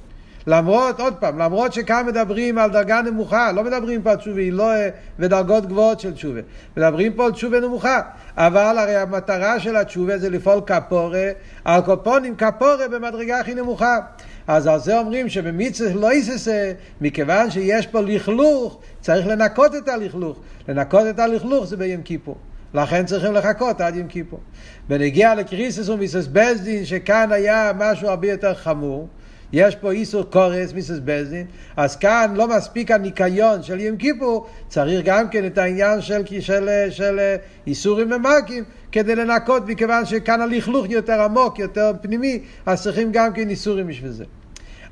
למרות, 0.51 1.01
עוד 1.01 1.15
פעם, 1.15 1.39
למרות 1.39 1.73
שכאן 1.73 2.07
מדברים 2.07 2.59
על 2.59 2.71
דרגה 2.71 3.03
נמוכה, 3.03 3.53
לא 3.53 3.65
מדברים 3.65 4.03
פה 4.03 4.11
על 4.11 4.17
תשובה 4.17 4.51
לא 4.51 4.73
ודרגות 5.19 5.67
גבוהות 5.67 6.01
של 6.01 6.15
תשובה, 6.15 6.41
מדברים 6.77 7.13
פה 7.13 7.25
על 7.25 7.33
תשובה 7.33 7.61
נמוכה, 7.61 8.01
אבל 8.37 8.79
הרי 8.79 8.97
המטרה 8.97 9.61
של 9.61 9.77
התשובה 9.77 10.19
זה 10.19 10.31
לפעול 10.31 10.61
כפורה, 10.67 11.31
על 11.65 11.81
קופונים 11.81 12.37
כפורה 12.37 12.89
במדרגה 12.91 13.41
הכי 13.41 13.55
נמוכה. 13.55 13.99
אז 14.47 14.67
על 14.67 14.79
זה 14.81 14.99
אומרים 14.99 15.29
שבמצווה 15.29 15.95
לא 15.95 16.13
יססה, 16.13 16.73
מכיוון 17.01 17.51
שיש 17.51 17.87
פה 17.87 18.01
לכלוך, 18.01 18.81
צריך 19.01 19.27
לנקות 19.27 19.75
את 19.75 19.89
הלכלוך. 19.89 20.39
לנקות 20.69 21.07
את 21.11 21.19
הלכלוך 21.19 21.65
זה 21.65 21.77
ביום 21.77 22.03
כיפור. 22.03 22.37
לכן 22.75 23.07
צריכים 23.07 23.33
לחכות 23.33 23.81
עד 23.81 23.97
יום 23.97 24.09
כיפור. 24.09 24.41
בנגיע 24.89 25.35
לקריסוס 25.35 25.89
ומיסוס 25.89 26.27
בזדין, 26.33 26.85
שכאן 26.85 27.33
היה 27.33 27.73
משהו 27.79 28.09
הרבה 28.09 28.31
יותר 28.31 28.55
חמור, 28.55 29.09
יש 29.53 29.77
פה 29.77 29.91
איסור 29.91 30.23
קורס, 30.23 30.73
מיסוס 30.73 30.99
בזדין, 31.05 31.47
אז 31.77 31.97
כאן 31.97 32.33
לא 32.37 32.49
מספיק 32.49 32.91
הניקיון 32.91 33.63
של 33.63 33.81
יום 33.81 33.97
כיפור, 33.97 34.47
צריך 34.69 35.05
גם 35.05 35.29
כן 35.29 35.47
את 35.47 35.59
העניין 35.59 36.01
של, 36.01 36.27
של, 36.27 36.41
של, 36.41 36.69
של 36.91 37.37
איסורים 37.67 38.13
ומקים, 38.13 38.65
כדי 38.93 39.15
לנקות, 39.15 39.63
מכיוון 39.67 40.07
שכאן 40.07 40.41
הלכלוך 40.41 40.87
יותר 40.89 41.23
עמוק, 41.23 41.59
יותר 41.59 41.93
פנימי, 42.03 42.43
אז 42.67 42.83
צריכים 42.83 43.13
גם 43.13 43.33
כן 43.33 43.49
איסורים 43.49 43.87
בשביל 43.87 44.11
זה. 44.11 44.25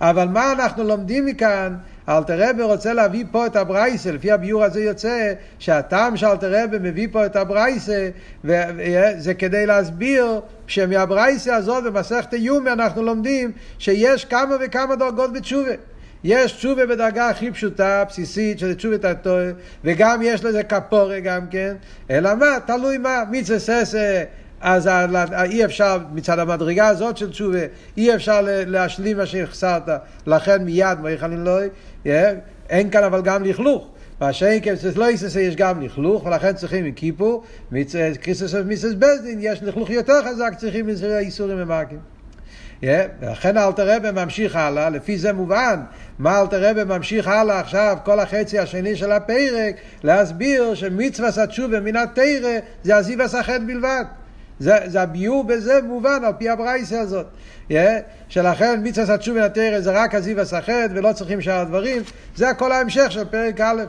אבל 0.01 0.29
מה 0.29 0.53
אנחנו 0.53 0.85
לומדים 0.85 1.27
מכאן? 1.27 1.77
אלתר 2.09 2.49
רבי 2.51 2.63
רוצה 2.63 2.93
להביא 2.93 3.25
פה 3.31 3.47
את 3.47 3.57
הברייסה, 3.57 4.13
לפי 4.13 4.33
הביור 4.33 4.65
הזה 4.65 4.81
יוצא 4.81 5.33
שהטעם 5.59 6.17
שאלתר 6.17 6.63
רבי 6.63 6.77
מביא 6.81 7.09
פה 7.13 7.27
את 7.27 7.37
הברייסה, 7.37 8.09
וזה 8.45 9.35
כדי 9.39 9.67
להסביר 9.67 10.41
שמהברייסה 10.67 11.57
הזאת 11.57 11.85
במסכת 11.85 12.35
איומי 12.35 12.71
אנחנו 12.73 13.03
לומדים 13.03 13.53
שיש 13.79 14.25
כמה 14.25 14.57
וכמה 14.61 14.97
דרגות 14.97 15.33
בתשובה. 15.33 15.73
יש 16.25 16.53
תשובה 16.53 16.87
בדרגה 16.87 17.29
הכי 17.29 17.51
פשוטה, 17.51 18.05
בסיסית, 18.09 18.59
שזה 18.59 18.75
תשובת 18.75 19.05
הטועה, 19.05 19.51
וגם 19.85 20.21
יש 20.23 20.45
לזה 20.45 20.63
כפורה 20.63 21.21
גם 21.21 21.47
כן, 21.51 21.75
אלא 22.11 22.35
מה? 22.35 22.59
תלוי 22.67 22.99
מה, 22.99 23.23
מיצה 23.31 23.59
ססה 23.59 24.25
אז 24.67 24.89
אי 25.45 25.65
אפשר, 25.65 25.99
מצד 26.13 26.39
המדרגה 26.39 26.89
הזאת 26.89 27.17
של 27.17 27.31
תשובה, 27.31 27.59
אי 27.97 28.15
אפשר 28.15 28.41
להשלים 28.47 29.17
מה 29.17 29.27
שהחסרת, 29.27 29.83
לכן 30.27 30.65
מיד 30.65 30.99
מויכלין 31.01 31.45
לוי, 31.45 31.69
אין 32.71 32.91
כאן 32.91 33.05
אבל 33.05 33.23
גם 33.23 33.45
לכלוך. 33.45 33.89
והשאין 34.21 34.61
כבסס 34.63 34.97
לא 34.97 35.11
יססה 35.11 35.41
יש 35.41 35.57
גם 35.57 35.83
לכלוך, 35.83 36.27
ולכן 36.27 36.53
צריכים 36.53 36.85
עם 36.85 36.93
כיפור, 36.93 37.45
קריסוס 38.21 38.55
ומיסס 38.55 38.93
בזדין, 38.99 39.39
יש 39.41 39.63
לכלוך 39.63 39.91
יותר 39.91 40.23
חזק, 40.25 40.53
צריכים 40.57 40.89
איסורים 41.19 41.63
ומאקים. 41.63 41.99
ולכן 42.83 43.57
אלתר 43.57 43.97
רבי 43.97 44.11
ממשיך 44.11 44.57
הלאה, 44.57 44.91
לפי 44.91 45.19
זה 45.19 45.33
מובן, 45.33 45.81
מה 46.19 46.41
אלתר 46.41 46.71
רבי 46.71 46.85
ממשיך 46.85 47.29
הלאה 47.29 47.61
עכשיו, 47.61 47.97
כל 48.05 48.21
החצי 48.21 48.59
השני 48.59 48.97
של 48.97 49.13
הפרק, 49.13 49.75
להסביר 50.03 50.75
שמצווה 50.75 51.43
התשובה 51.43 51.81
מן 51.81 51.97
התרא 51.97 52.59
זה 52.83 52.97
עזיב 52.97 53.21
הסחט 53.21 53.61
בלבד. 53.67 54.05
זה, 54.59 54.79
זה 54.87 55.03
הביור 55.03 55.45
בזה 55.45 55.81
מובן 55.83 56.21
על 56.27 56.33
פי 56.39 56.49
הברייסה 56.49 57.01
הזאת. 57.01 57.27
Yeah, 57.71 57.75
שלכן 58.29 58.81
מצווה 58.85 59.15
התשובה 59.15 59.47
לתרא 59.47 59.81
זה 59.81 59.91
רק 60.03 60.15
הזיו 60.15 60.41
הסחט 60.41 60.91
ולא 60.91 61.13
צריכים 61.13 61.41
שאר 61.41 61.61
הדברים, 61.61 62.03
זה 62.37 62.49
הכל 62.49 62.73
ההמשך 62.73 63.07
של 63.13 63.25
פרק 63.25 63.61
א'. 63.61 63.85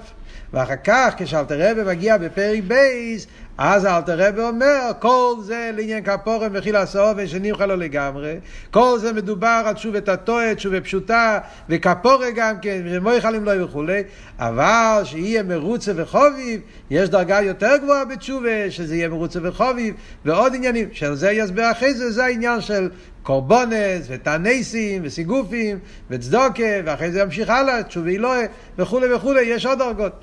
ואחר 0.54 0.76
כך 0.84 1.14
כשאלתר 1.18 1.72
רבי 1.72 1.84
מגיע 1.84 2.18
בפרק 2.18 2.64
בייס, 2.68 3.28
אז 3.58 3.86
אלתר 3.86 4.28
רבי 4.28 4.42
אומר, 4.42 4.92
כל 5.00 5.34
זה 5.42 5.72
לעניין 5.78 6.04
כפורם 6.04 6.52
וחיל 6.54 6.76
הסעובן 6.76 7.28
שנמחה 7.28 7.66
לו 7.66 7.76
לגמרי, 7.76 8.36
כל 8.72 8.98
זה 9.00 9.14
מדובר 9.14 9.64
על 9.66 9.74
תשובת 9.74 10.10
הטועה, 10.10 10.56
תשובה 10.56 10.82
פשוטה, 10.82 11.40
וכפורה 11.70 12.32
גם 12.36 12.56
כן, 12.62 12.82
ומויכלים 12.86 13.46
לו 13.46 13.64
וכולי, 13.66 14.04
אבל 14.40 15.02
שיהיה 15.04 15.44
מרוצה 15.44 15.92
וחוביב, 15.96 16.62
יש 16.90 17.10
דרגה 17.10 17.42
יותר 17.42 17.78
גבוהה 17.78 18.06
בתשובה, 18.06 18.72
שזה 18.72 18.96
יהיה 18.96 19.10
מרוצה 19.10 19.40
וחוביב, 19.44 19.96
ועוד 20.26 20.56
עניינים, 20.56 20.90
שעל 20.94 21.16
זה 21.16 21.32
יסבר 21.32 21.72
אחרי 21.72 21.94
זה, 21.94 22.12
זה 22.12 22.26
העניין 22.26 22.62
של 22.62 22.90
קורבונס, 23.24 24.06
ותנסים, 24.08 25.02
וסיגופים, 25.06 25.80
וצדוקה, 26.10 26.64
ואחרי 26.86 27.12
זה 27.12 27.22
ימשיך 27.22 27.50
הלאה, 27.50 27.84
תשובה 27.84 28.10
אלוהי, 28.10 28.46
וכולי 28.78 29.14
וכולי, 29.14 29.42
יש 29.42 29.66
עוד 29.66 29.80
דרגות. 29.80 30.14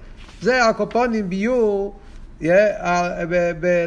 זה 0.43 0.65
הקופונים 0.65 1.31
ביור, 1.31 1.95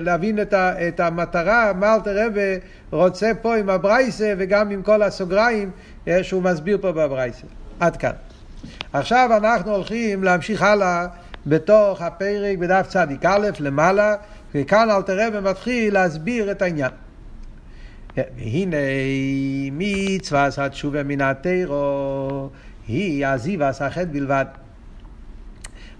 להבין 0.01 0.39
את 0.87 0.99
המטרה, 0.99 1.73
מה 1.73 1.95
אלתר 1.95 2.25
רבי 2.25 2.55
רוצה 2.91 3.31
פה 3.41 3.55
עם 3.55 3.69
הברייסה 3.69 4.33
וגם 4.37 4.69
עם 4.69 4.81
כל 4.81 5.03
הסוגריים 5.03 5.71
שהוא 6.21 6.43
מסביר 6.43 6.77
פה 6.81 6.91
בברייסה. 6.91 7.47
עד 7.79 7.97
כאן. 7.97 8.11
עכשיו 8.93 9.29
אנחנו 9.37 9.75
הולכים 9.75 10.23
להמשיך 10.23 10.61
הלאה 10.61 11.07
בתוך 11.45 12.01
הפרק 12.01 12.57
בדף 12.57 12.87
צדיק 12.87 13.25
א' 13.25 13.47
למעלה, 13.59 14.15
וכאן 14.55 14.89
אלתר 14.89 15.27
רבי 15.27 15.49
מתחיל 15.49 15.93
להסביר 15.93 16.51
את 16.51 16.61
העניין. 16.61 16.91
והנה 18.17 18.77
מצווה 19.71 20.49
התשובה 20.57 21.03
מן 21.03 21.21
התירו 21.21 22.49
היא 22.87 23.27
עזיבה 23.27 23.71
סחט 23.71 24.07
בלבד. 24.07 24.45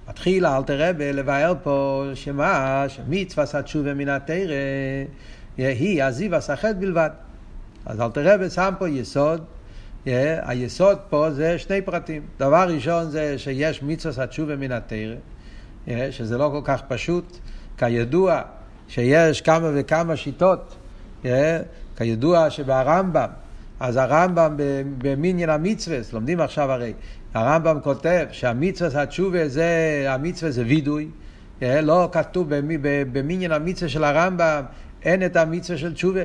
מתחיל 0.10 0.46
אלתר 0.46 0.90
רבי 0.90 1.14
לבאר 1.14 1.54
פה 1.64 2.06
שמה, 2.14 2.86
שמצווה 2.88 3.46
התשובה 3.54 3.94
מן 3.94 4.10
התרא 4.10 4.36
היא 5.58 6.04
עזיבה 6.04 6.40
סחט 6.40 6.76
בלבד. 6.76 7.10
אז 7.86 8.02
אלתר 8.02 8.34
רבי 8.34 8.50
שם 8.50 8.74
פה 8.80 8.90
יסוד, 8.90 9.44
היסוד 10.06 10.98
פה 11.10 11.32
זה 11.32 11.60
שני 11.60 11.82
פרטים. 11.82 12.22
דבר 12.40 12.68
ראשון 12.70 13.10
זה 13.10 13.38
שיש 13.38 13.84
מצווה 13.84 14.24
התשובה 14.24 14.56
מן 14.56 14.72
התרא, 14.72 15.16
שזה 16.12 16.38
לא 16.38 16.50
כל 16.52 16.62
כך 16.64 16.82
פשוט, 16.88 17.38
כידוע 17.78 18.42
שיש 18.88 19.42
כמה 19.42 19.70
וכמה 19.76 20.16
שיטות, 20.16 20.76
כידוע 21.98 22.50
שבהרמב"ם, 22.50 23.30
אז 23.80 23.98
הרמב"ם 23.98 24.56
במניין 24.98 25.50
המצווה, 25.50 25.98
לומדים 26.14 26.40
עכשיו 26.40 26.72
הרי, 26.72 26.94
הרמב"ם 27.34 27.80
כותב 27.84 28.26
שהמצווה 28.32 29.02
התשובה 29.02 29.48
זה, 29.48 30.06
המצווה 30.08 30.52
זה 30.52 30.64
וידוי, 30.66 31.08
אה, 31.62 31.82
לא 31.82 32.10
כתוב 32.12 32.48
במניין 33.12 33.52
המצווה 33.52 33.90
של 33.90 34.04
הרמב"ם, 34.04 34.64
אין 35.04 35.26
את 35.26 35.36
המצווה 35.36 35.78
של 35.78 35.94
תשובה. 35.94 36.22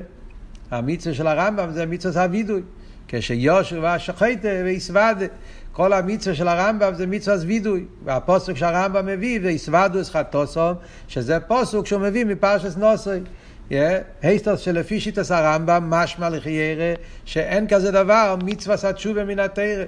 המצווה 0.70 1.14
של 1.14 1.26
הרמב"ם 1.26 1.70
זה 1.72 1.86
מצווה 1.86 2.22
הווידוי. 2.22 2.62
כשיושר 3.08 3.78
והשחטה 3.82 4.48
ויסוודה. 4.64 5.26
כל 5.72 5.92
המצווה 5.92 6.34
של 6.34 6.48
הרמב"ם 6.48 6.94
זה 6.94 7.06
מצווה 7.06 7.36
וידוי. 7.46 7.84
והפוסק 8.04 8.56
שהרמב"ם 8.56 9.06
מביא 9.06 9.40
זה 9.42 9.50
יסוודו 9.50 10.00
אסחטוסום, 10.00 10.74
שזה 11.08 11.40
פוסק 11.40 11.86
שהוא 11.86 12.00
מביא 12.00 12.24
מפרשס 12.24 12.76
נוסוי. 12.76 13.20
הייסטוס 14.22 14.60
שלפי 14.60 15.00
שיטס 15.00 15.30
הרמב"ם 15.30 15.90
משמע 15.90 16.28
לחיירה 16.28 16.94
שאין 17.24 17.68
כזה 17.68 17.90
דבר 17.90 18.36
מצווה 18.44 18.76
התשובה 18.90 19.24
מן 19.24 19.38
התרא. 19.38 19.84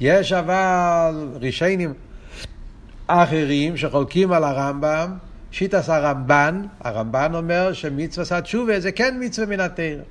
יש 0.00 0.32
אבל 0.32 1.28
רישיינים 1.40 1.92
אחרים 3.06 3.76
שחולקים 3.76 4.32
על 4.32 4.44
הרמב"ם, 4.44 5.10
שיטס 5.50 5.88
הרמב"ן, 5.88 6.62
הרמב"ן 6.80 7.34
אומר 7.34 7.72
שמצווה 7.72 8.38
התשובה 8.38 8.80
זה 8.80 8.92
כן 8.92 9.16
מצווה 9.20 9.46
מן 9.46 9.60
התרא. 9.60 10.02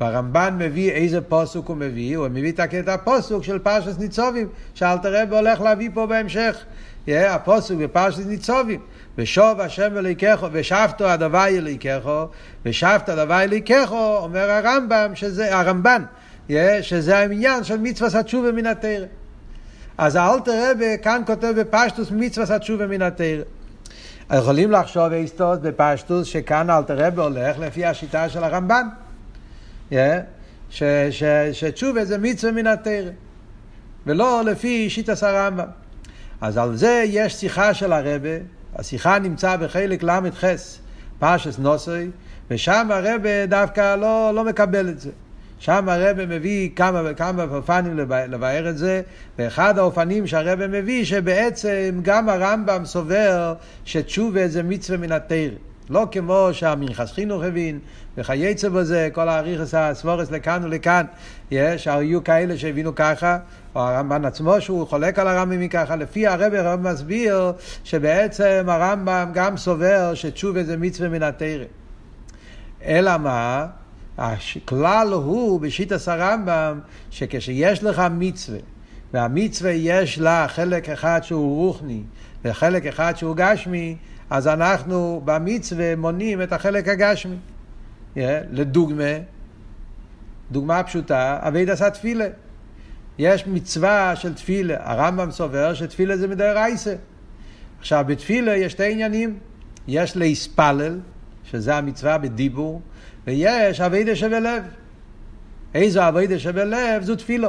והרמב"ן 0.00 0.56
מביא 0.58 0.90
איזה 0.90 1.20
פוסוק 1.20 1.68
הוא 1.68 1.76
מביא, 1.76 2.16
הוא 2.16 2.28
מביא 2.28 2.52
את 2.52 2.60
הקטע 2.60 2.94
הפוסוק 2.94 3.44
של 3.44 3.58
פרשת 3.58 3.98
ניצובים, 3.98 4.48
שאלתר 4.74 5.22
רב 5.22 5.32
הולך 5.32 5.60
להביא 5.60 5.90
פה 5.94 6.06
בהמשך. 6.06 6.64
Yeah, 7.06 7.10
הפוסוק 7.10 7.78
בפרשת 7.80 8.26
ניצובים, 8.26 8.80
ושוב 9.18 9.60
השם 9.60 9.98
אליקךו, 9.98 10.46
ושבתו 10.52 11.06
הדווי 11.08 11.58
אליקךו, 11.58 12.28
ושבת 12.64 13.08
הדווי 13.08 13.42
אליקךו, 13.42 14.18
אומר 14.22 14.50
הרמב"ם, 14.50 15.14
שזה, 15.14 15.56
הרמב"ן, 15.56 16.02
שזה 16.82 17.18
העניין 17.18 17.64
של 17.64 17.78
מצווה 17.78 18.20
התשובה 18.20 18.52
מן 18.52 18.66
התרא. 18.66 19.06
אז 19.98 20.16
האלתר 20.16 20.70
רב 20.70 20.78
כאן 21.02 21.22
כותב 21.26 21.52
בפשטוס 21.56 22.10
מצווה 22.10 22.56
התשובה 22.56 22.86
מן 22.86 23.02
התרא. 23.02 23.42
יכולים 24.32 24.70
לחשוב 24.70 25.12
איסטוס 25.12 25.58
בפשטוס 25.62 26.26
שכאן 26.26 26.70
אלתר 26.70 27.06
רב 27.06 27.18
הולך 27.18 27.58
לפי 27.58 27.86
השיטה 27.86 28.28
של 28.28 28.44
הרמב"ן. 28.44 28.88
שתשובה 31.52 32.04
זה 32.04 32.18
מצווה 32.18 32.52
מן 32.52 32.66
התרא, 32.66 33.10
ולא 34.06 34.42
לפי 34.44 34.90
שיטת 34.90 35.22
הרמב"ם. 35.22 35.66
אז 36.40 36.58
על 36.58 36.76
זה 36.76 37.04
יש 37.06 37.34
שיחה 37.34 37.74
של 37.74 37.92
הרבה, 37.92 38.28
השיחה 38.76 39.18
נמצא 39.18 39.56
בחלק 39.56 40.02
ל"ח, 40.02 40.44
פרשס 41.18 41.58
נוסוי, 41.58 42.10
ושם 42.50 42.88
הרבה 42.90 43.46
דווקא 43.46 43.96
לא, 43.96 44.32
לא 44.34 44.44
מקבל 44.44 44.88
את 44.88 45.00
זה. 45.00 45.10
שם 45.58 45.88
הרבה 45.88 46.26
מביא 46.26 46.70
כמה 46.76 47.02
וכמה 47.04 47.44
אופנים 47.54 47.98
לבאר 48.08 48.68
את 48.68 48.78
זה, 48.78 49.02
ואחד 49.38 49.78
האופנים 49.78 50.26
שהרבה 50.26 50.68
מביא 50.68 51.04
שבעצם 51.04 52.00
גם 52.02 52.28
הרמב"ם 52.28 52.84
סובר 52.84 53.54
שתשובה 53.84 54.48
זה 54.48 54.62
מצווה 54.62 54.98
מן 54.98 55.12
התרא. 55.12 55.56
לא 55.90 56.06
כמו 56.10 56.48
שהמנחס 56.52 57.12
חינוך 57.12 57.42
הבין, 57.42 57.78
וכייצא 58.16 58.68
בזה, 58.68 59.08
כל 59.12 59.28
האריכס 59.28 59.74
הסבורס 59.74 60.30
לכאן 60.30 60.60
ולכאן, 60.64 61.06
יש, 61.50 61.88
היו 61.88 62.24
כאלה 62.24 62.58
שהבינו 62.58 62.94
ככה, 62.94 63.38
או 63.74 63.80
הרמב"ן 63.80 64.24
עצמו 64.24 64.60
שהוא 64.60 64.86
חולק 64.86 65.18
על 65.18 65.28
הרמב"ם 65.28 65.60
מככה, 65.60 65.96
לפי 65.96 66.26
הרב 66.26 66.54
הרב 66.54 66.80
מסביר 66.80 67.52
שבעצם 67.84 68.64
הרמב"ם 68.68 69.30
גם 69.34 69.56
סובר 69.56 70.14
שתשובה 70.14 70.64
זה 70.64 70.76
מצווה 70.76 71.08
מן 71.08 71.22
התרא. 71.22 71.64
אלא 72.84 73.16
מה? 73.16 73.66
הכלל 74.18 75.12
הוא 75.12 75.60
בשיטת 75.60 76.08
הרמב"ם 76.08 76.80
שכשיש 77.10 77.84
לך 77.84 78.02
מצווה 78.10 78.58
והמצווה 79.12 79.70
יש 79.70 80.18
לה 80.18 80.46
חלק 80.48 80.88
אחד 80.88 81.20
שהוא 81.22 81.56
רוחני 81.56 82.02
וחלק 82.44 82.86
אחד 82.86 83.16
שהוא 83.16 83.36
גשמי 83.36 83.96
אז 84.30 84.48
אנחנו 84.48 85.22
במצווה 85.24 85.96
מונים 85.96 86.42
את 86.42 86.52
החלק 86.52 86.88
הגשמי. 86.88 87.36
Yeah, 88.14 88.18
לדוגמה, 88.50 89.12
דוגמה 90.50 90.82
פשוטה, 90.82 91.38
אבי 91.40 91.70
עשה 91.70 91.90
תפילה. 91.90 92.26
יש 93.18 93.46
מצווה 93.46 94.16
של 94.16 94.34
תפילה, 94.34 94.76
הרמב"ם 94.80 95.30
סובר 95.30 95.74
שתפילה 95.74 96.16
זה 96.16 96.28
מדי 96.28 96.50
רייסה. 96.54 96.94
עכשיו, 97.80 98.04
בתפילה 98.08 98.56
יש 98.56 98.72
שתי 98.72 98.92
עניינים, 98.92 99.38
יש 99.88 100.16
להספלל, 100.16 101.00
שזה 101.44 101.76
המצווה 101.76 102.18
בדיבור, 102.18 102.80
ויש 103.28 103.80
אבידה 103.80 104.16
שבלב. 104.16 104.62
איזו 105.74 106.08
אבידה 106.08 106.38
שבלב 106.38 107.02
זו 107.02 107.16
תפילו. 107.16 107.48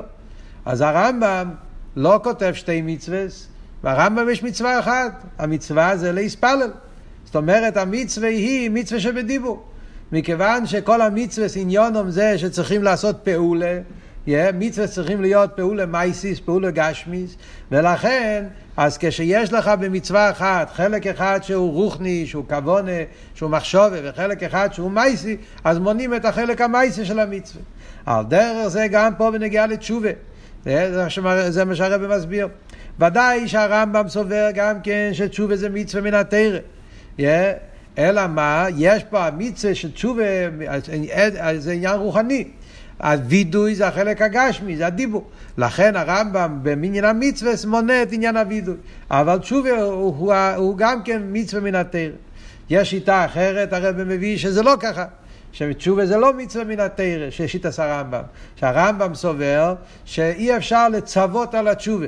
אז 0.66 0.82
הרמב"ם 0.82 1.50
לא 1.96 2.20
כותב 2.24 2.52
שתי 2.54 2.82
מצווס, 2.82 3.48
ברמב"ם 3.84 4.30
יש 4.30 4.44
מצווה 4.44 4.80
אחת, 4.80 5.24
המצווה 5.38 5.98
זה 5.98 6.12
להספלל. 6.12 6.72
זאת 7.26 7.36
אומרת, 7.36 7.78
המצווה 7.78 8.30
היא 8.30 8.72
מצווה 8.72 9.00
שבדיבור. 9.00 9.64
מכיוון 10.12 10.66
שכל 10.66 11.02
המצווה 11.02 11.48
עניונום 11.56 12.10
זה 12.10 12.38
שצריכים 12.38 12.84
לעשות 12.84 13.16
פעולה, 13.24 13.80
yeah, 14.28 14.32
מצווה 14.54 14.88
צריכים 14.88 15.22
להיות 15.22 15.52
פעולה 15.56 15.86
מייסיס, 15.86 16.40
פעולה 16.40 16.72
גשמיס, 16.72 17.36
ולכן, 17.72 18.46
אז 18.78 18.98
כשיש 18.98 19.54
לך 19.54 19.68
במצווה 19.80 20.30
אחת 20.30 20.72
חלק 20.74 21.08
אחד 21.08 21.40
שהוא 21.44 21.74
רוחני, 21.74 22.28
שהוא 22.28 22.46
כבונה, 22.50 22.92
שהוא 23.36 23.50
מחשובה, 23.50 23.98
וחלק 24.04 24.44
אחד 24.44 24.70
שהוא 24.74 24.92
מייסי, 24.92 25.38
אז 25.64 25.80
מונים 25.80 26.16
את 26.16 26.26
החלק 26.26 26.62
המייסי 26.62 27.06
של 27.06 27.20
המצווה. 27.20 27.62
על 28.06 28.26
דרך 28.26 28.68
זה 28.68 28.88
גם 28.92 29.16
פה 29.18 29.32
בנגיעה 29.32 29.68
לתשובה. 29.68 30.10
זה 31.50 31.66
מה 31.66 31.76
שהרבא 31.76 32.18
מסביר. 32.18 32.48
ודאי 33.00 33.48
שהרמב"ם 33.48 34.10
סובר 34.10 34.50
גם 34.56 34.82
כן 34.82 35.10
שתשובה 35.14 35.56
זה 35.56 35.70
מצווה 35.70 36.04
מן 36.04 36.14
התרא. 36.14 36.60
Yeah. 37.18 37.22
אלא 37.98 38.28
מה? 38.28 38.66
יש 38.78 39.04
פה 39.04 39.28
המצווה 39.28 39.76
של 39.76 39.92
תשובה, 39.92 40.24
זה 41.58 41.72
עניין 41.72 41.96
רוחני. 41.96 42.48
הווידוי 43.04 43.76
זה 43.76 43.88
החלק 43.88 44.22
הגשמי, 44.22 44.78
זה 44.78 44.88
הדיבור. 44.88 45.30
לכן 45.58 45.96
הרמב"ם 45.96 46.60
במניין 46.64 47.06
המצווה 47.06 47.52
מונה 47.68 48.02
את 48.02 48.12
עניין 48.12 48.38
הווידוי. 48.38 48.76
אבל 49.12 49.38
תשובה 49.38 49.82
הוא, 49.82 49.94
הוא, 49.94 50.16
הוא, 50.18 50.34
הוא 50.56 50.78
גם 50.78 51.04
כן 51.04 51.22
מצווה 51.32 51.62
מן 51.62 51.76
התרא. 51.76 52.12
יש 52.70 52.90
שיטה 52.90 53.26
אחרת, 53.26 53.74
הרב 53.74 54.04
מביא 54.04 54.38
שזה 54.38 54.64
לא 54.64 54.76
ככה. 54.80 55.06
שתשובה 55.52 56.06
זה 56.06 56.18
לא 56.18 56.34
מצווה 56.34 56.66
מן 56.66 56.80
התרא, 56.80 57.30
ששיטת 57.30 57.80
הרמב"ם. 57.80 58.24
שהרמב"ם 58.56 59.16
סובר 59.16 59.76
שאי 60.06 60.58
אפשר 60.58 60.90
לצוות 60.90 61.56
על 61.56 61.68
התשובה. 61.68 62.08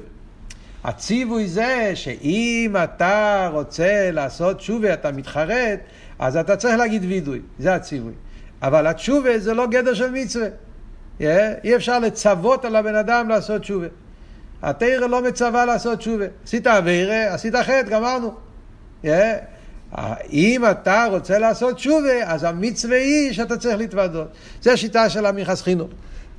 הציווי 0.84 1.48
זה 1.48 1.92
שאם 1.94 2.76
אתה 2.84 3.50
רוצה 3.54 4.12
לעשות 4.12 4.58
תשובה, 4.58 4.94
אתה 4.94 5.12
מתחרט, 5.12 5.80
אז 6.20 6.38
אתה 6.38 6.56
צריך 6.56 6.76
להגיד 6.78 7.06
וידוי, 7.06 7.40
זה 7.60 7.76
הציווי. 7.76 8.14
אבל 8.62 8.88
התשובה 8.88 9.40
זה 9.40 9.54
לא 9.54 9.68
גדר 9.68 9.94
של 9.94 10.12
מצווה. 10.12 10.48
אי 11.64 11.76
אפשר 11.76 12.00
לצוות 12.00 12.66
על 12.66 12.76
הבן 12.76 12.96
אדם 12.96 13.30
לעשות 13.30 13.62
תשובה. 13.62 13.88
התרא 14.62 15.08
לא 15.08 15.22
מצווה 15.22 15.66
לעשות 15.66 16.00
תשובה. 16.00 16.26
עשית 16.44 16.68
אבירה, 16.68 17.34
עשית 17.34 17.56
חטא, 17.56 17.82
גמרנו. 17.90 18.34
אם 20.32 20.64
אתה 20.72 21.08
רוצה 21.12 21.40
לעשות 21.40 21.76
תשובה, 21.76 22.24
אז 22.24 22.44
המצווה 22.44 22.98
היא 22.98 23.34
שאתה 23.34 23.58
צריך 23.58 23.78
להתוודות. 23.78 24.28
זו 24.62 24.72
השיטה 24.72 25.10
של 25.10 25.26
המכס 25.26 25.62
חינוך. 25.62 25.90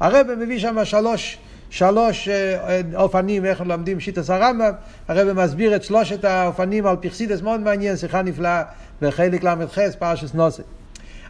הרב 0.00 0.26
מביא 0.34 0.58
שם 0.58 0.84
שלוש 0.84 1.38
שלוש 1.72 2.28
אה, 2.28 2.80
אופנים 2.94 3.44
איך 3.44 3.60
לומדים 3.60 4.00
שיטס 4.00 4.30
הרמב"ם, 4.30 4.72
הרב 5.08 5.32
מסביר 5.32 5.76
את 5.76 5.84
שלושת 5.84 6.24
האופנים 6.24 6.86
על 6.86 6.96
פרסידס 6.96 7.40
מאוד 7.40 7.60
מעניין, 7.60 7.96
שיחה 7.96 8.22
נפלאה 8.22 8.62
בחלק 9.02 9.44
ל"ח 9.44 9.78
פרשס 9.98 10.34
נוסף. 10.34 10.62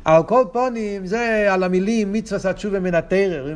על 0.04 0.22
כל 0.22 0.44
פונים 0.52 1.06
זה 1.06 1.46
על 1.50 1.62
המילים 1.62 2.12
מצווה 2.12 2.50
התשובה 2.50 2.80
מן 2.80 2.94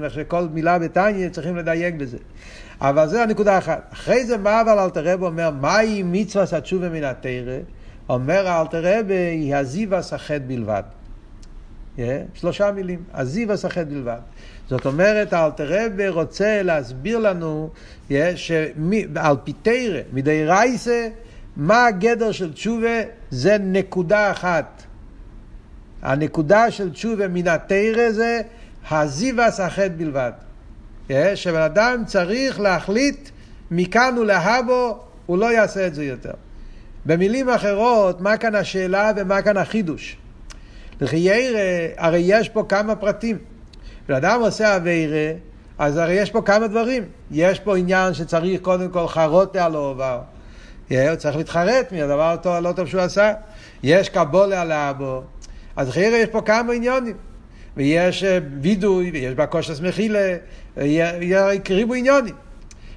איך 0.04 0.14
שכל 0.14 0.48
מילה 0.52 0.78
בתניא 0.78 1.28
צריכים 1.28 1.56
לדייק 1.56 1.94
בזה. 1.94 2.18
אבל 2.80 3.08
זה 3.08 3.22
הנקודה 3.22 3.58
אחת. 3.58 3.88
אחרי 3.92 4.26
זה 4.26 4.36
מה 4.36 4.60
אבל 4.60 4.78
אלתר 4.78 5.04
רב 5.04 5.22
אומר, 5.22 5.50
מהי 5.50 6.02
מצווה 6.02 6.44
התשובה 6.52 6.88
מן 6.88 7.04
התרא? 7.04 7.58
אומר 8.08 8.60
אלתר 8.60 8.80
רב, 8.84 9.10
היא 9.10 9.56
הזיווה 9.56 10.02
סחט 10.02 10.40
בלבד. 10.46 10.82
Yeah, 11.96 12.00
שלושה 12.34 12.72
מילים, 12.72 13.02
הזיווה 13.14 13.56
סחט 13.56 13.86
בלבד. 13.86 14.18
זאת 14.68 14.86
אומרת, 14.86 15.34
אלתרבה 15.34 16.08
רוצה 16.08 16.62
להסביר 16.62 17.18
לנו 17.18 17.70
שעל 18.36 19.36
פי 19.44 19.52
תרא, 19.62 20.00
מדי 20.12 20.44
רייסה, 20.46 21.08
מה 21.56 21.86
הגדר 21.86 22.32
של 22.32 22.52
תשובה? 22.52 23.02
זה 23.30 23.56
נקודה 23.60 24.30
אחת. 24.30 24.85
הנקודה 26.06 26.70
של 26.70 26.90
תשובה 26.90 27.28
מן 27.28 27.48
התרא 27.48 28.10
זה 28.10 28.40
הזיווס 28.90 29.60
החטא 29.60 29.88
בלבד. 29.96 30.32
שבן 31.34 31.60
אדם 31.60 32.02
צריך 32.06 32.60
להחליט 32.60 33.28
מכאן 33.70 34.18
ולהבו, 34.18 34.98
הוא 35.26 35.38
לא 35.38 35.52
יעשה 35.52 35.86
את 35.86 35.94
זה 35.94 36.04
יותר. 36.04 36.30
במילים 37.06 37.48
אחרות, 37.48 38.20
מה 38.20 38.36
כאן 38.36 38.54
השאלה 38.54 39.12
ומה 39.16 39.42
כאן 39.42 39.56
החידוש? 39.56 40.16
לחיירא, 41.00 41.88
הרי 41.96 42.22
יש 42.24 42.48
פה 42.48 42.64
כמה 42.68 42.96
פרטים. 42.96 43.38
בן 44.08 44.14
אדם 44.14 44.40
עושה 44.40 44.76
אביירה, 44.76 45.32
אז 45.78 45.96
הרי 45.96 46.14
יש 46.14 46.30
פה 46.30 46.42
כמה 46.42 46.66
דברים. 46.66 47.02
יש 47.30 47.60
פה 47.60 47.76
עניין 47.76 48.14
שצריך 48.14 48.62
קודם 48.62 48.88
כל 48.88 49.08
חרוטה 49.08 49.64
על 49.64 49.74
העובר. 49.74 50.20
הוא 50.90 51.14
צריך 51.18 51.36
להתחרט 51.36 51.92
מהדבר 51.92 52.36
הלא 52.44 52.72
טוב 52.72 52.86
שהוא 52.86 53.00
עשה. 53.00 53.32
יש 53.82 54.08
קבולה 54.08 54.62
על 54.62 54.72
האבו. 54.72 55.22
אז 55.76 55.90
חיירה 55.90 56.18
יש 56.18 56.28
פה 56.28 56.42
כמה 56.42 56.72
עניונים. 56.72 57.16
ויש 57.76 58.24
אה, 58.24 58.38
וידוי, 58.60 59.10
ויש 59.10 59.34
בקושס 59.34 59.80
מחילה, 59.80 60.36
יקריבו 61.52 61.94
עניונים. 61.94 62.34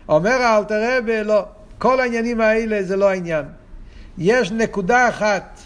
אומר 0.10 0.32
האלתר 0.42 0.98
רבי, 0.98 1.24
לא, 1.24 1.46
כל 1.78 2.00
העניינים 2.00 2.42
האלה 2.42 2.84
זה 2.84 2.96
לא 2.96 3.10
העניין. 3.10 3.46
יש 4.18 4.52
נקודה 4.52 5.10
אחת 5.10 5.60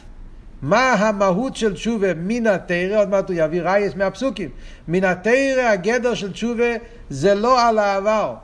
מה 0.62 0.94
המהות 0.94 1.56
של 1.56 1.74
תשובה 1.74 2.14
מן 2.14 2.48
התרא, 2.48 3.00
עוד 3.00 3.10
מעט 3.10 3.30
הוא 3.30 3.38
יביא 3.40 3.62
רייס 3.62 3.96
מהפסוקים. 3.96 4.50
מן 4.88 5.04
התרא 5.04 5.62
הגדר 5.62 6.14
של 6.14 6.32
תשובה 6.32 6.74
זה 7.10 7.36
לא 7.36 7.68
על 7.68 7.80
העבר. 7.80 8.36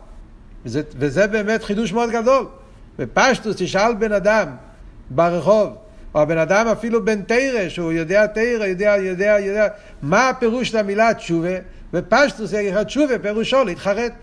וזה, 0.66 0.82
וזה 0.96 1.28
באמת 1.28 1.64
חידוש 1.64 1.94
מאוד 1.94 2.10
גדול. 2.10 2.46
בפשטוס 3.00 3.56
תשאל 3.60 3.94
בן 3.94 4.12
אדם 4.12 4.48
ברחוב, 5.10 5.76
או 6.16 6.22
הבן 6.22 6.38
אדם 6.38 6.68
אפילו 6.68 7.06
בן 7.06 7.22
תרא, 7.22 7.70
שהוא 7.70 7.92
יודע 7.92 8.28
תרא, 8.28 8.66
יודע, 8.66 8.96
יודע, 8.98 9.38
יודע, 9.40 9.68
מה 10.02 10.30
הפירוש 10.30 10.70
של 10.70 10.78
המילה 10.78 11.14
תשובה? 11.14 11.56
בפשטוס 11.94 12.54
יגיד 12.54 12.74
לך 12.74 12.84
תשובה, 12.84 13.20
פירושו 13.20 13.64
להתחרט. 13.64 14.14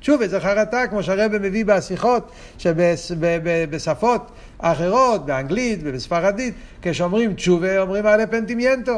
תשובה 0.00 0.28
זה 0.28 0.40
חרטה, 0.40 0.86
כמו 0.86 1.02
שהרבא 1.02 1.38
מביא 1.38 1.64
בשיחות, 1.64 2.32
שבשפות 2.58 4.30
אחרות, 4.58 5.26
באנגלית 5.26 5.80
ובספרדית, 5.82 6.54
כשאומרים 6.82 7.34
תשובה, 7.34 7.78
אומרים 7.78 8.06
עלי 8.06 8.26
פנטימיינטו, 8.26 8.96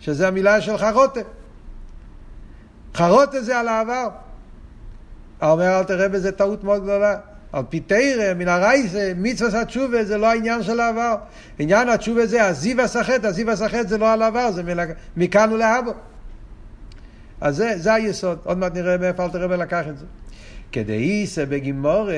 שזה 0.00 0.28
המילה 0.28 0.60
של 0.60 0.78
חרוטה. 0.78 1.20
חרוטה 2.94 3.42
זה 3.42 3.58
על 3.58 3.68
העבר. 3.68 4.08
אומר 5.42 5.78
אל 5.78 5.84
תראה 5.84 6.08
בזה 6.08 6.32
טעות 6.32 6.64
מאוד 6.64 6.82
גדולה. 6.82 7.16
על 7.54 7.62
פי 7.68 7.80
תרא, 7.80 8.34
מן 8.36 8.48
הרייסה, 8.48 9.12
מצווה 9.16 9.60
התשובה 9.60 10.04
זה 10.04 10.18
לא 10.18 10.26
העניין 10.26 10.62
של 10.62 10.80
העבר. 10.80 11.14
עניין 11.58 11.88
התשובה 11.88 12.26
זה 12.26 12.44
הזיו 12.44 12.80
הסחט, 12.80 13.24
הזיו 13.24 13.50
הסחט 13.50 13.88
זה 13.88 13.98
לא 13.98 14.12
על 14.12 14.22
העבר, 14.22 14.52
זה 14.52 14.62
מכאן 15.16 15.52
ולהבא. 15.52 15.92
אז 17.40 17.56
זה, 17.56 17.72
זה 17.76 17.94
היסוד. 17.94 18.38
עוד 18.44 18.58
מעט 18.58 18.74
נראה 18.74 18.98
מאיפה 18.98 19.24
אל 19.24 19.30
תראה 19.30 19.56
לקח 19.56 19.84
את 19.88 19.98
זה. 19.98 20.04
כדאיסא 20.72 21.44
בגימור 21.44 22.08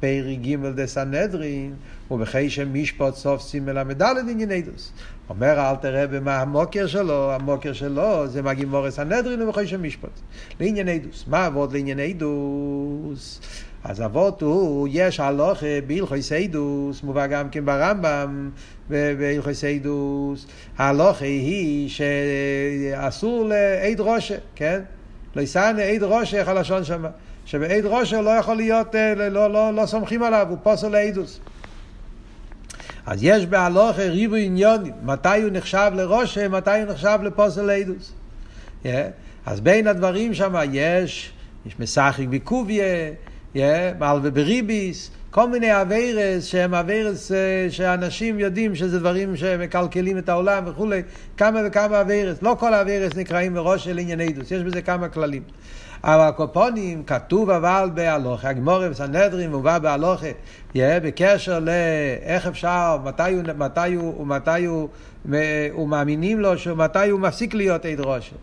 פרי 0.00 0.36
גימל 0.36 0.72
דסנהדרין 0.72 1.74
ובחי 2.10 2.48
משפוט 2.72 3.14
סוף 3.14 3.42
סימן 3.42 3.74
ל"ד 3.74 4.02
ענייני 4.02 4.62
דוס. 4.62 4.92
אומר 5.28 5.70
אל 5.70 5.76
תראה 5.76 6.06
במה 6.06 6.40
המוקר 6.40 6.86
שלו, 6.86 7.32
המוקר 7.32 7.72
שלו 7.72 8.28
זה 8.28 8.42
מהגימור 8.42 8.90
סנהדרין 8.90 9.42
ובחי 9.42 9.76
משפוט. 9.82 10.20
לענייני 10.60 10.98
דוס. 10.98 11.24
מה 11.28 11.46
עבוד 11.46 11.72
לענייני 11.72 12.12
דוס? 12.12 13.40
אז 13.84 14.02
אבות 14.02 14.42
הוא, 14.42 14.88
יש 14.90 15.20
הלוכה 15.20 15.66
בהלכוי 15.86 16.22
סיידוס, 16.22 17.02
מובא 17.02 17.26
גם 17.26 17.50
כן 17.50 17.64
ברמב"ם 17.64 18.50
בהלכוי 18.88 19.54
סיידוס. 19.54 20.46
ההלוכה 20.78 21.24
היא 21.24 21.88
שאסור 21.88 23.48
לעד 23.48 24.00
ראשה, 24.00 24.36
כן? 24.54 24.80
לא 25.36 25.42
יסענה 25.42 25.82
עד 25.82 26.02
ראשה, 26.02 26.40
איך 26.40 26.48
הלשון 26.48 26.84
שמה? 26.84 27.08
שבעד 27.46 27.84
ראשה 27.84 28.20
לא 28.20 28.30
יכול 28.30 28.56
להיות, 28.56 28.94
אה, 28.94 29.14
לא, 29.14 29.28
לא, 29.28 29.50
לא, 29.50 29.74
לא 29.74 29.86
סומכים 29.86 30.22
עליו, 30.22 30.46
הוא 30.50 30.58
פוסל 30.62 30.88
לעדוס. 30.88 31.40
אז 33.06 33.18
יש 33.22 33.46
בהלוכה 33.46 34.02
ריבו 34.02 34.34
עניונים, 34.34 34.92
מתי 35.02 35.42
הוא 35.42 35.50
נחשב 35.52 35.90
לראשה, 35.94 36.48
מתי 36.48 36.80
הוא 36.82 36.92
נחשב 36.92 37.18
לפוסל 37.22 37.62
לעדוס. 37.62 38.12
Yeah. 38.84 38.86
אז 39.46 39.60
בין 39.60 39.86
הדברים 39.86 40.34
שם 40.34 40.54
יש, 40.72 41.32
יש 41.66 41.80
מסחק 41.80 42.24
בקוביה, 42.30 42.84
מעלווה 43.98 44.30
בריביס, 44.30 45.10
כל 45.30 45.48
מיני 45.48 45.82
אביירס 45.82 46.44
שהם 46.44 46.74
אביירס 46.74 47.32
אה, 47.32 47.66
שאנשים 47.70 48.38
יודעים 48.38 48.74
שזה 48.74 48.98
דברים 48.98 49.36
שמקלקלים 49.36 50.18
את 50.18 50.28
העולם 50.28 50.64
וכולי, 50.66 51.02
כמה 51.36 51.60
וכמה 51.66 52.00
אביירס, 52.00 52.42
לא 52.42 52.56
כל 52.58 52.74
האביירס 52.74 53.16
נקראים 53.16 53.54
מראש 53.54 53.84
של 53.84 53.98
ענייני 53.98 54.32
דוס, 54.32 54.50
יש 54.50 54.62
בזה 54.62 54.82
כמה 54.82 55.08
כללים. 55.08 55.42
אבל 56.04 56.28
הקופונים 56.28 57.02
כתוב 57.06 57.50
אבל 57.50 57.90
בהלוכה, 57.94 58.48
הגמורה 58.48 58.88
בסנהדרין 58.88 59.50
מובא 59.50 59.78
בהלוכה, 59.78 60.26
יהיה 60.74 61.00
בקשר 61.00 61.58
לאיך 61.60 62.46
אפשר, 62.46 62.98
מתי 63.04 63.32
הוא, 63.32 63.42
מתי 63.56 63.94
הוא, 63.94 64.20
ומתי 64.20 64.64
הוא, 64.64 64.88
הוא 65.72 65.88
מאמינים 65.88 66.40
לו, 66.40 66.52
מתי 66.76 67.10
הוא 67.10 67.20
מפסיק 67.20 67.54
להיות 67.54 67.84
עד 67.84 68.00
ראשו. 68.00 68.36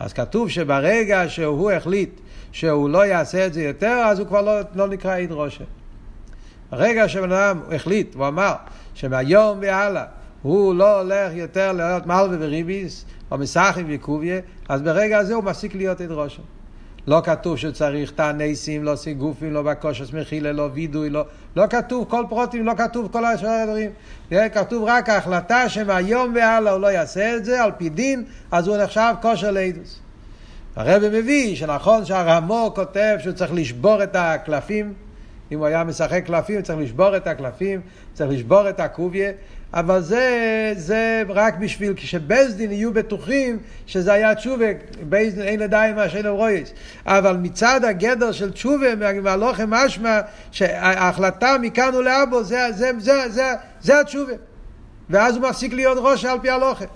אז 0.00 0.12
כתוב 0.12 0.50
שברגע 0.50 1.24
שהוא 1.28 1.70
החליט 1.70 2.20
שהוא 2.52 2.90
לא 2.90 3.06
יעשה 3.06 3.46
את 3.46 3.52
זה 3.52 3.62
יותר, 3.62 4.02
אז 4.06 4.18
הוא 4.18 4.28
כבר 4.28 4.42
לא, 4.42 4.52
לא 4.74 4.88
נקרא 4.88 5.18
עד 5.18 5.32
ראשו. 5.32 5.64
ברגע 6.70 7.08
שבן 7.08 7.32
אדם 7.32 7.60
החליט, 7.72 8.14
הוא 8.14 8.26
אמר 8.26 8.52
שמהיום 8.94 9.58
והלאה 9.60 10.04
הוא 10.42 10.74
לא 10.74 11.00
הולך 11.00 11.32
יותר 11.34 11.72
להיות 11.72 12.06
מלווה 12.06 12.36
וריביס, 12.40 13.04
או 13.30 13.38
מסחים 13.38 13.86
וקוביה, 13.88 14.40
אז 14.68 14.82
ברגע 14.82 15.18
הזה 15.18 15.34
הוא 15.34 15.44
מפסיק 15.44 15.74
להיות 15.74 16.00
עד 16.00 16.10
ראשו. 16.10 16.42
לא 17.06 17.20
כתוב 17.24 17.56
שצריך 17.56 18.10
תעניסים, 18.10 18.84
לא 18.84 18.96
סיגופים, 18.96 19.52
לא 19.52 19.62
בקושס 19.62 20.12
מחילה, 20.12 20.52
לא 20.52 20.68
וידוי, 20.72 21.10
לא, 21.10 21.24
לא 21.56 21.66
כתוב 21.70 22.06
כל 22.08 22.24
פרוטים, 22.28 22.66
לא 22.66 22.72
כתוב 22.76 23.08
כל 23.12 23.24
השאר 23.24 23.48
הדברים. 23.48 23.90
כתוב 24.52 24.84
רק 24.84 25.08
ההחלטה 25.08 25.68
שמהיום 25.68 26.34
והלאה 26.34 26.72
הוא 26.72 26.80
לא 26.80 26.86
יעשה 26.86 27.36
את 27.36 27.44
זה 27.44 27.62
על 27.62 27.70
פי 27.78 27.88
דין, 27.88 28.24
אז 28.50 28.68
הוא 28.68 28.76
נחשב 28.76 29.14
כושר 29.22 29.50
לידוס. 29.50 30.00
הרב 30.80 31.02
מביא 31.12 31.56
שנכון 31.56 32.04
שהרמו 32.04 32.72
כותב 32.74 33.16
שהוא 33.18 33.32
צריך 33.32 33.52
לשבור 33.54 34.02
את 34.02 34.16
הקלפים, 34.16 34.92
אם 35.52 35.58
הוא 35.58 35.66
היה 35.66 35.84
משחק 35.84 36.22
קלפים, 36.26 36.62
צריך 36.62 36.78
לשבור 36.78 37.16
את 37.16 37.26
הקלפים, 37.26 37.80
צריך 38.14 38.30
לשבור 38.30 38.68
את 38.68 38.80
הקוביה, 38.80 39.30
אבל 39.74 40.00
זה, 40.00 40.72
זה 40.76 41.22
רק 41.28 41.54
בשביל 41.58 41.92
כשבייסדין 41.96 42.72
יהיו 42.72 42.92
בטוחים 42.92 43.58
שזה 43.86 44.12
היה 44.12 44.34
תשובה, 44.34 44.66
בייסדין 45.02 45.42
אין 45.42 45.60
לדעי 45.60 45.92
מה 45.92 46.08
שאין 46.08 46.26
רויס. 46.26 46.72
אבל 47.06 47.36
מצד 47.36 47.84
הגדר 47.84 48.32
של 48.32 48.52
תשובה, 48.52 48.94
מהלוכם 49.22 49.70
משמע, 49.70 50.20
שההחלטה 50.50 51.56
מכאן 51.62 51.94
ולאבו, 51.94 52.44
זה, 52.44 52.72
זה, 52.72 52.90
זה, 52.98 53.28
זה, 53.28 53.54
זה 53.80 54.00
התשובה. 54.00 54.32
ואז 55.10 55.36
הוא 55.36 55.48
מפסיק 55.48 55.72
להיות 55.72 55.98
ראש 56.00 56.24
על 56.24 56.38
פי 56.42 56.50
הלוכם. 56.50 56.86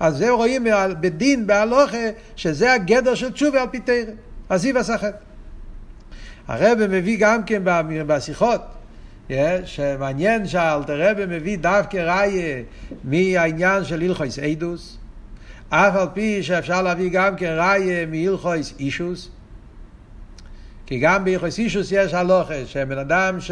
אז 0.00 0.16
זה 0.16 0.30
רואים 0.30 0.66
בדין, 1.00 1.46
בהלוכה, 1.46 2.10
שזה 2.36 2.72
הגדר 2.72 3.14
של 3.14 3.32
תשובה 3.32 3.62
על 3.62 3.68
פי 3.68 3.78
תרא. 3.78 4.12
עזיב 4.48 4.76
הסחט. 4.76 5.14
הרב 6.48 6.86
מביא 6.86 7.16
גם 7.20 7.44
כן 7.44 7.62
בשיחות, 8.06 8.60
שמעניין 9.64 10.46
שאלתר 10.46 11.10
רבי 11.10 11.26
מביא 11.26 11.58
דווקא 11.58 11.96
ראיה 11.96 12.62
מהעניין 13.04 13.84
של 13.84 14.02
הלכויס 14.02 14.38
אידוס, 14.38 14.98
אף 15.68 15.96
על 15.96 16.06
פי 16.14 16.42
שאפשר 16.42 16.82
להביא 16.82 17.10
גם 17.12 17.36
כן 17.36 17.54
ראיה 17.58 18.06
מהלכויס 18.06 18.74
אישוס, 18.78 19.28
כי 20.86 20.98
גם 20.98 21.24
בהלכויס 21.24 21.58
אישוס 21.58 21.92
יש 21.92 22.14
הלוכה, 22.14 22.66
שבן 22.66 22.98
אדם 22.98 23.40
ש... 23.40 23.50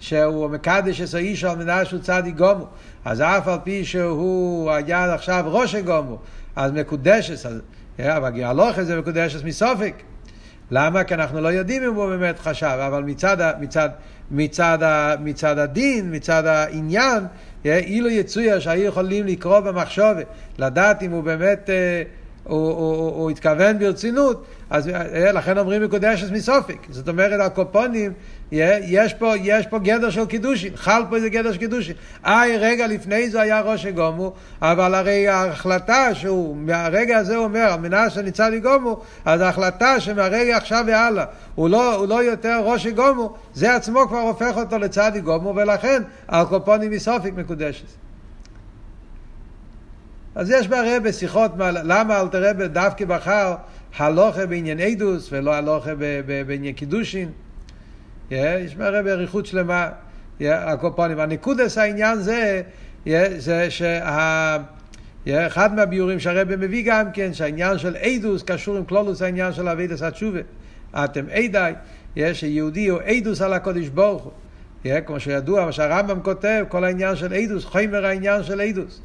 שהוא 0.00 0.50
מקדש 0.50 1.00
את 1.00 1.14
האיש 1.14 1.44
על 1.44 1.56
מנה 1.56 1.84
שהוא 1.84 2.00
צדיק 2.00 2.36
גומו, 2.36 2.66
אז 3.04 3.20
אף 3.20 3.48
על 3.48 3.58
פי 3.64 3.84
שהוא 3.84 4.70
היה 4.70 5.14
עכשיו 5.14 5.44
ראש 5.46 5.74
גומו, 5.74 6.18
אז 6.56 6.72
מקודשת, 6.72 7.46
אז, 7.46 7.60
אבל 8.00 8.42
הלוכה 8.42 8.84
זה 8.84 8.98
מקודשת 9.00 9.44
מסופק. 9.44 9.94
למה? 10.70 11.04
כי 11.04 11.14
אנחנו 11.14 11.40
לא 11.40 11.48
יודעים 11.48 11.82
אם 11.82 11.94
הוא 11.94 12.06
באמת 12.06 12.38
חשב, 12.38 12.76
אבל 12.86 13.02
מצד, 13.02 13.36
מצד, 13.60 13.88
מצד, 14.30 14.78
מצד 15.20 15.58
הדין, 15.58 16.14
מצד 16.14 16.46
העניין, 16.46 17.24
אילו 17.64 18.08
יצויה 18.08 18.60
שהיו 18.60 18.84
יכולים 18.84 19.26
לקרוא 19.26 19.60
במחשובת, 19.60 20.26
לדעת 20.58 21.02
אם 21.02 21.10
הוא 21.10 21.22
באמת, 21.22 21.70
אה, 21.70 22.02
הוא, 22.48 22.70
הוא, 22.70 23.10
הוא, 23.14 23.30
התכוון 23.30 23.78
ברצינות, 23.78 24.44
אז 24.70 24.88
אה, 24.88 25.32
לכן 25.32 25.58
אומרים 25.58 25.82
מקודשת 25.82 26.30
מסופק. 26.32 26.78
זאת 26.90 27.08
אומרת, 27.08 27.40
הקופונים 27.40 28.12
יש 28.52 29.14
פה, 29.14 29.34
יש 29.42 29.66
פה 29.66 29.78
גדר 29.78 30.10
של 30.10 30.26
קידושין, 30.26 30.76
חל 30.76 31.02
פה 31.10 31.16
איזה 31.16 31.28
גדר 31.28 31.52
של 31.52 31.58
קידושין. 31.58 31.94
איי, 32.24 32.56
רגע 32.56 32.86
לפני 32.86 33.30
זה 33.30 33.40
היה 33.40 33.60
ראש 33.60 33.86
גומו, 33.86 34.32
אבל 34.62 34.94
הרי 34.94 35.28
ההחלטה 35.28 36.14
שהוא, 36.14 36.56
מהרגע 36.56 37.18
הזה 37.18 37.36
הוא 37.36 37.44
אומר, 37.44 37.72
על 37.72 37.80
מנת 37.80 38.12
שניצל 38.12 38.48
לגומו, 38.48 39.00
אז 39.24 39.40
ההחלטה 39.40 40.00
שמהרגע 40.00 40.56
עכשיו 40.56 40.84
והלאה, 40.86 41.24
הוא 41.54 41.68
לא, 41.68 41.94
הוא 41.94 42.08
לא 42.08 42.22
יותר 42.22 42.60
ראש 42.64 42.86
גומו, 42.86 43.34
זה 43.54 43.74
עצמו 43.74 44.08
כבר 44.08 44.20
הופך 44.20 44.56
אותו 44.56 44.78
לצדיק 44.78 45.24
גומו, 45.24 45.56
ולכן 45.56 46.02
הקופונים 46.28 46.90
מסופיק 46.90 47.34
מקודשת. 47.34 48.07
אז 50.38 50.50
יש 50.50 50.68
בהרבה 50.68 51.12
שיחות, 51.12 51.52
למה 51.84 52.20
אל 52.20 52.28
תראה 52.28 52.52
דווקא 52.52 53.04
בחר 53.04 53.54
הלוכה 53.96 54.46
בעניין 54.46 54.80
אידוס 54.80 55.28
ולא 55.32 55.54
הלוכה 55.54 55.90
בעניין 56.46 56.74
קידושין. 56.74 57.30
יש 58.30 58.76
מהרבה 58.76 59.02
באריכות 59.02 59.46
שלמה, 59.46 59.88
הקופונים. 60.40 61.20
הנקודס 61.20 61.78
העניין 61.78 62.18
זה, 62.18 62.62
זה 63.38 63.70
שה... 63.70 64.56
אחד 65.28 65.74
מהביורים 65.74 66.20
שהרבא 66.20 66.56
מביא 66.56 66.82
גם 66.86 67.12
כן, 67.12 67.34
שהעניין 67.34 67.78
של 67.78 67.96
אידוס 67.96 68.42
קשור 68.42 68.76
עם 68.76 68.84
כלולוס 68.84 69.22
העניין 69.22 69.52
של 69.52 69.68
אבידס 69.68 70.02
התשובה. 70.02 70.40
אתם 71.04 71.24
עדי, 71.32 71.72
שיהודי 72.32 72.88
הוא 72.88 73.00
אידוס 73.00 73.42
על 73.42 73.52
הקודש 73.52 73.88
ברוך 73.88 74.22
הוא. 74.22 74.32
כמו 75.06 75.20
שידוע, 75.20 75.64
מה 75.64 75.72
שהרמב"ם 75.72 76.20
כותב, 76.20 76.64
כל 76.68 76.84
העניין 76.84 77.16
של 77.16 77.32
אידוס, 77.32 77.64
חומר 77.64 78.06
העניין 78.06 78.42
של 78.42 78.60
אידוס. 78.60 79.00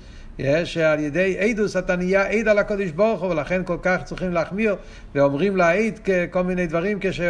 שעל 0.64 1.00
ידי 1.00 1.38
עדוס 1.40 1.78
אתה 1.78 1.96
נהיה 1.96 2.28
עד 2.28 2.48
על 2.48 2.58
הקודש 2.58 2.92
ברוך 2.92 3.22
הוא, 3.22 3.32
ולכן 3.32 3.62
כל 3.66 3.78
כך 3.82 3.98
צריכים 4.04 4.34
להחמיר, 4.34 4.76
ואומרים 5.16 5.58
לעד 5.58 6.00
כל 6.32 6.44
מיני 6.44 6.68
דברים 6.68 6.98
כש, 7.02 7.22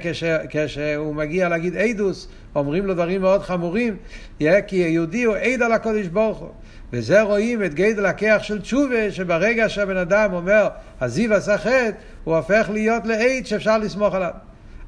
כש, 0.00 0.24
כשהוא 0.48 1.14
מגיע 1.14 1.48
להגיד 1.48 1.76
עדוס, 1.76 2.28
אומרים 2.54 2.86
לו 2.86 2.94
דברים 2.94 3.20
מאוד 3.20 3.42
חמורים, 3.42 3.96
כי 4.38 4.76
יהודי 4.76 5.24
הוא 5.24 5.36
עד 5.36 5.62
על 5.62 5.72
הקודש 5.72 6.06
ברוך 6.06 6.38
הוא. 6.38 6.50
וזה 6.92 7.22
רואים 7.22 7.64
את 7.64 7.74
גדל 7.74 8.06
הכח 8.06 8.38
של 8.42 8.60
תשובה, 8.60 9.10
שברגע 9.10 9.68
שהבן 9.68 9.96
אדם 9.96 10.32
אומר, 10.32 10.68
הזיו 11.00 11.34
עשה 11.34 11.58
חטא, 11.58 11.90
הוא 12.24 12.36
הופך 12.36 12.70
להיות 12.72 13.06
לעד 13.06 13.46
שאפשר 13.46 13.78
לסמוך 13.78 14.14
עליו. 14.14 14.30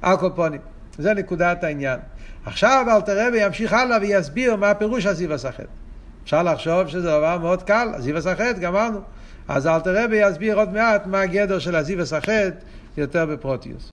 על 0.02 0.16
קופונים. 0.16 0.60
זה 0.98 1.14
נקודת 1.14 1.64
העניין. 1.64 1.98
עכשיו 2.44 2.86
אלתר 2.96 3.26
רבי 3.26 3.44
ימשיך 3.44 3.72
הלאה 3.72 3.98
ויסביר 4.00 4.56
מה 4.56 4.70
הפירוש 4.70 5.06
הזיו 5.06 5.32
הסחט. 5.32 5.81
אפשר 6.24 6.42
לחשוב 6.42 6.88
שזה 6.88 7.08
דבר 7.08 7.38
מאוד 7.38 7.62
קל, 7.62 7.88
הזיו 7.94 8.16
הסחט, 8.16 8.58
גמרנו. 8.60 9.00
אז 9.48 9.66
אלתר 9.66 10.04
רבי 10.04 10.16
יסביר 10.16 10.56
עוד 10.58 10.72
מעט 10.72 11.06
מה 11.06 11.20
הגדר 11.20 11.58
של 11.58 11.76
הזיו 11.76 12.00
הסחט 12.00 12.54
יותר 12.96 13.26
בפרוטיוס. 13.26 13.80